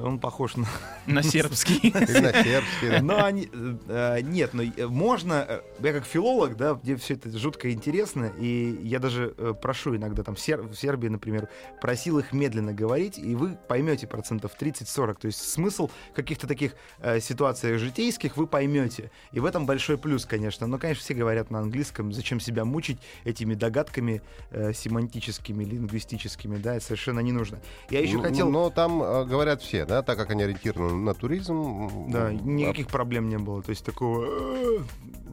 [0.02, 0.66] Он похож на...
[1.06, 1.90] На сербский.
[1.94, 2.90] На сербский.
[2.90, 3.02] да.
[3.02, 7.36] Но они, э, э, нет, но э, можно, я как филолог, да, мне все это
[7.36, 11.48] жутко интересно, и я даже прошу иногда там в Сербии, например,
[11.80, 16.74] просил их медленно говорить, и вы поймете процентов 30-40, то есть смысл каких-то таких
[17.20, 21.60] ситуаций житейских вы поймете, и в этом большой плюс, конечно, но, конечно, все говорят на
[21.60, 27.60] английском, зачем себя мучить этими догадками семантическими, лингвистическими, да, это совершенно не нужно.
[27.90, 28.50] Я еще Ну, хотел...
[28.50, 32.10] Но там говорят все, да, так как они ориентированы на туризм.
[32.10, 33.62] Да, никаких проблем не было.
[33.62, 34.26] То есть такого...
[34.26, 34.78] «Э,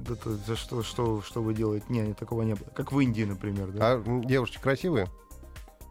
[0.10, 1.86] это за что, что, что вы делаете?
[1.89, 2.68] Не, такого не было.
[2.76, 3.72] Как в Индии, например.
[3.72, 3.93] Да?
[3.93, 5.08] А девушки красивые?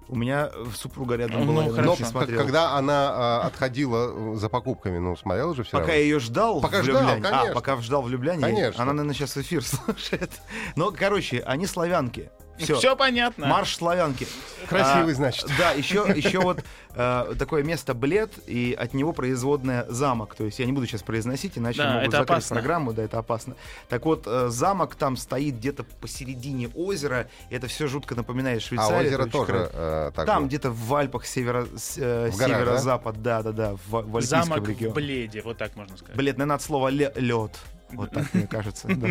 [0.09, 2.05] У меня э, супруга рядом Ну, была, я на хорошо.
[2.13, 6.21] Но когда она а, отходила э, за покупками, ну, смотрела же все Пока я ее
[6.21, 7.23] ждал Пока в ждал, Любляне.
[7.23, 7.51] конечно.
[7.51, 8.43] А, пока ждал в Любляне.
[8.43, 8.83] Конечно.
[8.83, 10.31] Она, наверное, сейчас эфир слушает.
[10.77, 12.31] Но, короче, они славянки.
[12.59, 12.77] Все.
[12.77, 13.47] Все понятно.
[13.49, 14.27] Марш славянки.
[14.69, 15.47] Красивый, А, значит.
[15.59, 16.63] Да, еще, еще вот
[16.95, 20.35] э, такое место Блед, и от него производная замок.
[20.37, 22.55] То есть я не буду сейчас произносить, иначе Да, могут это закрыть опасно.
[22.57, 23.57] программу, да, это опасно.
[23.89, 28.65] Так вот, э, замок там стоит где-то посередине озера, и это все жутко напоминает А
[28.65, 29.01] Швейцарию.
[29.01, 29.71] озеро это очень тоже красиво.
[29.75, 32.47] э, так Там где-то в Альпах северо, э, В горах, да?
[32.65, 34.93] северо-запад, да, да, да, в, в Альпийском Замок регионе.
[34.93, 36.17] в Бледе, вот так можно сказать.
[36.17, 37.59] Блед, наверное, от слова лед.
[37.93, 38.89] Вот так, мне кажется.
[38.89, 39.09] да.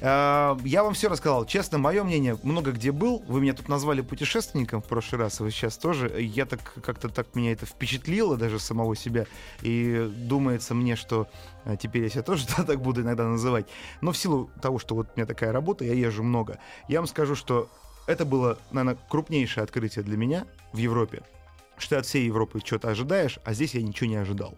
[0.00, 1.46] Э, Я вам все рассказал.
[1.46, 3.22] Честно, мое мнение, много где был.
[3.28, 6.20] Вы меня тут назвали путешественником в прошлый раз, и вы сейчас тоже.
[6.20, 9.26] Я так как-то так меня это впечатлило, даже самого себя.
[9.62, 11.28] И думается мне, что
[11.64, 13.66] э, теперь я себя тоже так буду иногда называть.
[14.00, 16.58] Но в силу того, что вот у меня такая работа, я езжу много,
[16.88, 17.70] я вам скажу, что
[18.06, 21.22] это было, наверное, крупнейшее открытие для меня в Европе.
[21.76, 24.56] Что ты от всей Европы что-то ожидаешь, а здесь я ничего не ожидал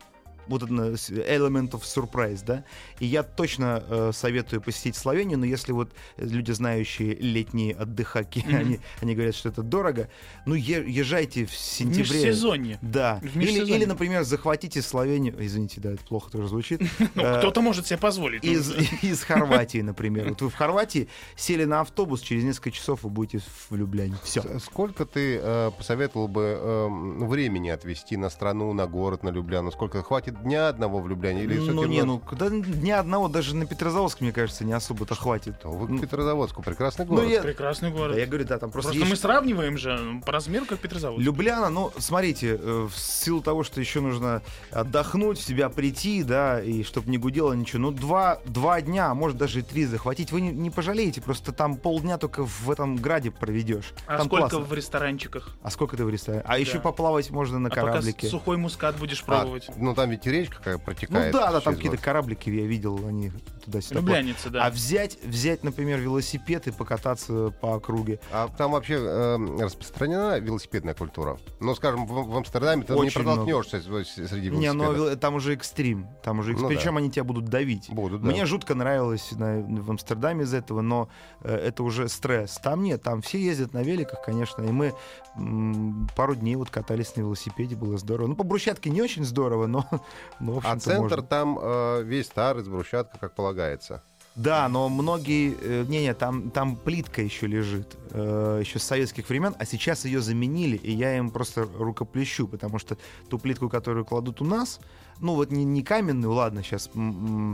[0.50, 2.64] вот element of surprise, да.
[2.98, 8.56] И я точно э, советую посетить Словению, но если вот люди, знающие летние отдыхаки, Мгм.
[8.56, 10.08] они, они говорят, что это дорого,
[10.46, 12.02] ну е- езжайте в В сентябре.
[12.02, 12.78] межсезонье.
[12.82, 13.18] Да.
[13.22, 13.76] В Или, межсезонье.
[13.76, 15.34] или, например, захватите Словению.
[15.38, 16.80] Извините, да, это плохо тоже звучит.
[17.14, 18.42] Ну, Э, кто-то может себе позволить.
[18.44, 18.50] ну,
[19.02, 20.28] из, Хорватии, например.
[20.30, 23.38] Вот вы в Хорватии сели на автобус, через несколько часов вы будете
[23.70, 24.14] в Любляне.
[24.24, 24.42] Все.
[24.58, 26.88] Сколько ты э, посоветовал бы э,
[27.26, 29.70] времени отвести на страну, на город, на Любляну?
[29.70, 31.44] Сколько хватит дня одного в Любляне?
[31.44, 35.54] Или Ну, не, ну, куда дня одного даже на Петрозаводск, мне кажется, не особо-то хватит.
[35.64, 37.28] Ну, Вы Ну, к Петрозаводску, прекрасный ну, город.
[37.30, 38.16] я- Прекрасный Да, город.
[38.16, 41.22] я говорю, да, там просто, Просто мы есть- сравниваем же ну, по размеру, как Петрозаводск.
[41.24, 46.60] Любляна, ну, смотрите, э, в силу того, что еще нужно отдохнуть, в себя прийти, да,
[46.60, 50.32] и чтобы не гудело ничего, ну, два, два дня, а может даже и три захватить,
[50.32, 53.92] вы не, не пожалеете, просто там полдня только в этом граде проведешь.
[54.06, 54.60] А там сколько классно.
[54.60, 55.56] в ресторанчиках?
[55.62, 56.42] А сколько ты в ресторане?
[56.46, 56.80] А еще Да.
[56.80, 58.28] поплавать можно на а кораблике.
[58.28, 59.68] сухой мускат будешь А, пробовать.
[59.76, 61.32] ну там ведь и речка какая Ну протекает.
[61.32, 63.30] да, да, там какие-то кораблики я видел, они
[63.64, 64.00] туда-сюда.
[64.00, 64.66] Любляница, да.
[64.66, 68.18] А взять, взять, например, велосипед и покататься по округе.
[68.32, 71.38] А там вообще э, распространена велосипедная культура?
[71.60, 74.76] Ну, скажем, в, в Амстердаме ты не Очень протолкнешься с- с- среди Не, велосипедов.
[74.76, 76.06] но вел- там уже экстрим.
[76.22, 76.74] Там уже экс- Ну да.
[76.74, 77.90] Причем они тебя будут давить.
[77.90, 78.28] Будут, да.
[78.30, 81.08] Мне жутко нравилось на- в Амстердаме из этого, но
[81.42, 82.54] э, это уже стресс.
[82.62, 84.94] Там нет, там все ездят на великах, конечно, и мы
[85.36, 88.26] м, пару дней вот катались на велосипеде, было здорово.
[88.28, 89.86] Ну, по брусчатке не очень здорово, но,
[90.38, 91.22] в А центр можно.
[91.22, 94.02] там э, весь старый, с брусчатка, как полагается.
[94.36, 95.56] Да, но многие...
[95.60, 100.20] э, Не-не, там, там плитка еще лежит, э, еще с советских времен, а сейчас ее
[100.20, 102.96] заменили, и я им просто рукоплещу, потому что
[103.28, 104.80] ту плитку, которую кладут у нас,
[105.20, 106.90] ну вот не, не каменную, ладно, сейчас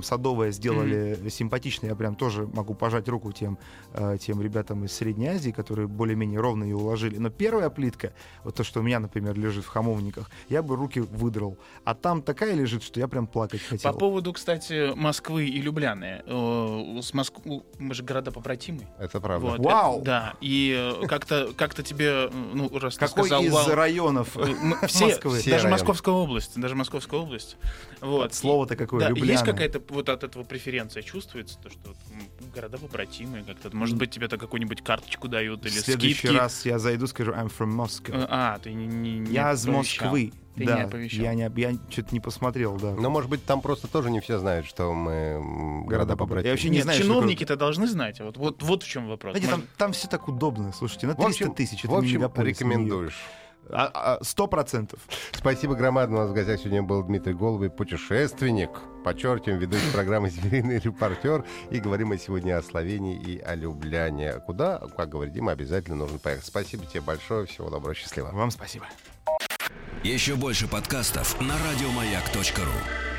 [0.04, 3.58] садовое сделали симпатично, я прям тоже могу пожать руку тем,
[3.94, 7.18] э, тем ребятам из Средней Азии, которые более-менее ровно ее уложили.
[7.18, 8.12] Но первая плитка,
[8.44, 11.56] вот то, что у меня, например, лежит в хамовниках, я бы руки выдрал.
[11.84, 13.92] А там такая лежит, что я прям плакать хотел.
[13.92, 16.22] По поводу, кстати, Москвы и Любляны.
[17.02, 17.34] С Моск...
[17.78, 18.86] Мы же города побратимы.
[18.98, 19.46] Это правда.
[19.46, 20.00] Вот, Вау!
[20.00, 24.36] э, Да, и э, как-то как тебе, ну, раз ты Какой сказал, из вау, районов
[24.36, 25.38] э, мы- все, Москвы?
[25.38, 25.70] Все даже районы.
[25.70, 27.55] Московская область, даже Московская область.
[28.00, 28.34] Вот.
[28.34, 29.30] Слово-то какое, Да, Любляна.
[29.32, 31.96] есть какая-то вот от этого преференция чувствуется, то, что вот,
[32.54, 33.74] города побратимые как-то.
[33.74, 36.34] Может быть, тебе-то какую-нибудь карточку дают В или следующий скидки.
[36.36, 38.14] раз я зайду, скажу I'm from Moscow.
[38.14, 39.66] Э, А, ты не, не, не я из.
[39.66, 40.32] Москвы.
[40.56, 41.22] Ты да, не оповещал.
[41.22, 42.92] я, не, я что-то не посмотрел, да.
[42.94, 46.46] Но, может быть, там просто тоже не все знают, что мы города побратимы.
[46.48, 48.20] Я вообще не Нет, знаю, что чиновники-то должны знать.
[48.20, 49.32] Вот, вот, вот в чем вопрос.
[49.32, 50.72] Знаете, там, Может, там все так удобно.
[50.72, 53.18] Слушайте, на В 300 общем, тысяч, это в общем, рекомендуешь.
[53.70, 55.00] А- а, Сто процентов.
[55.32, 56.18] Спасибо громадное.
[56.18, 58.70] У нас в гостях сегодня был Дмитрий Головый, путешественник.
[59.04, 61.44] Подчеркиваем, ведущий программы «Северный репортер».
[61.70, 64.34] И говорим мы сегодня о Словении и о Любляне.
[64.46, 66.46] Куда, как говорит Дима, обязательно нужно поехать.
[66.46, 67.46] Спасибо тебе большое.
[67.46, 68.30] Всего доброго, счастливо.
[68.32, 68.86] Вам спасибо.
[70.02, 73.15] Еще больше подкастов на радиомаяк.ру.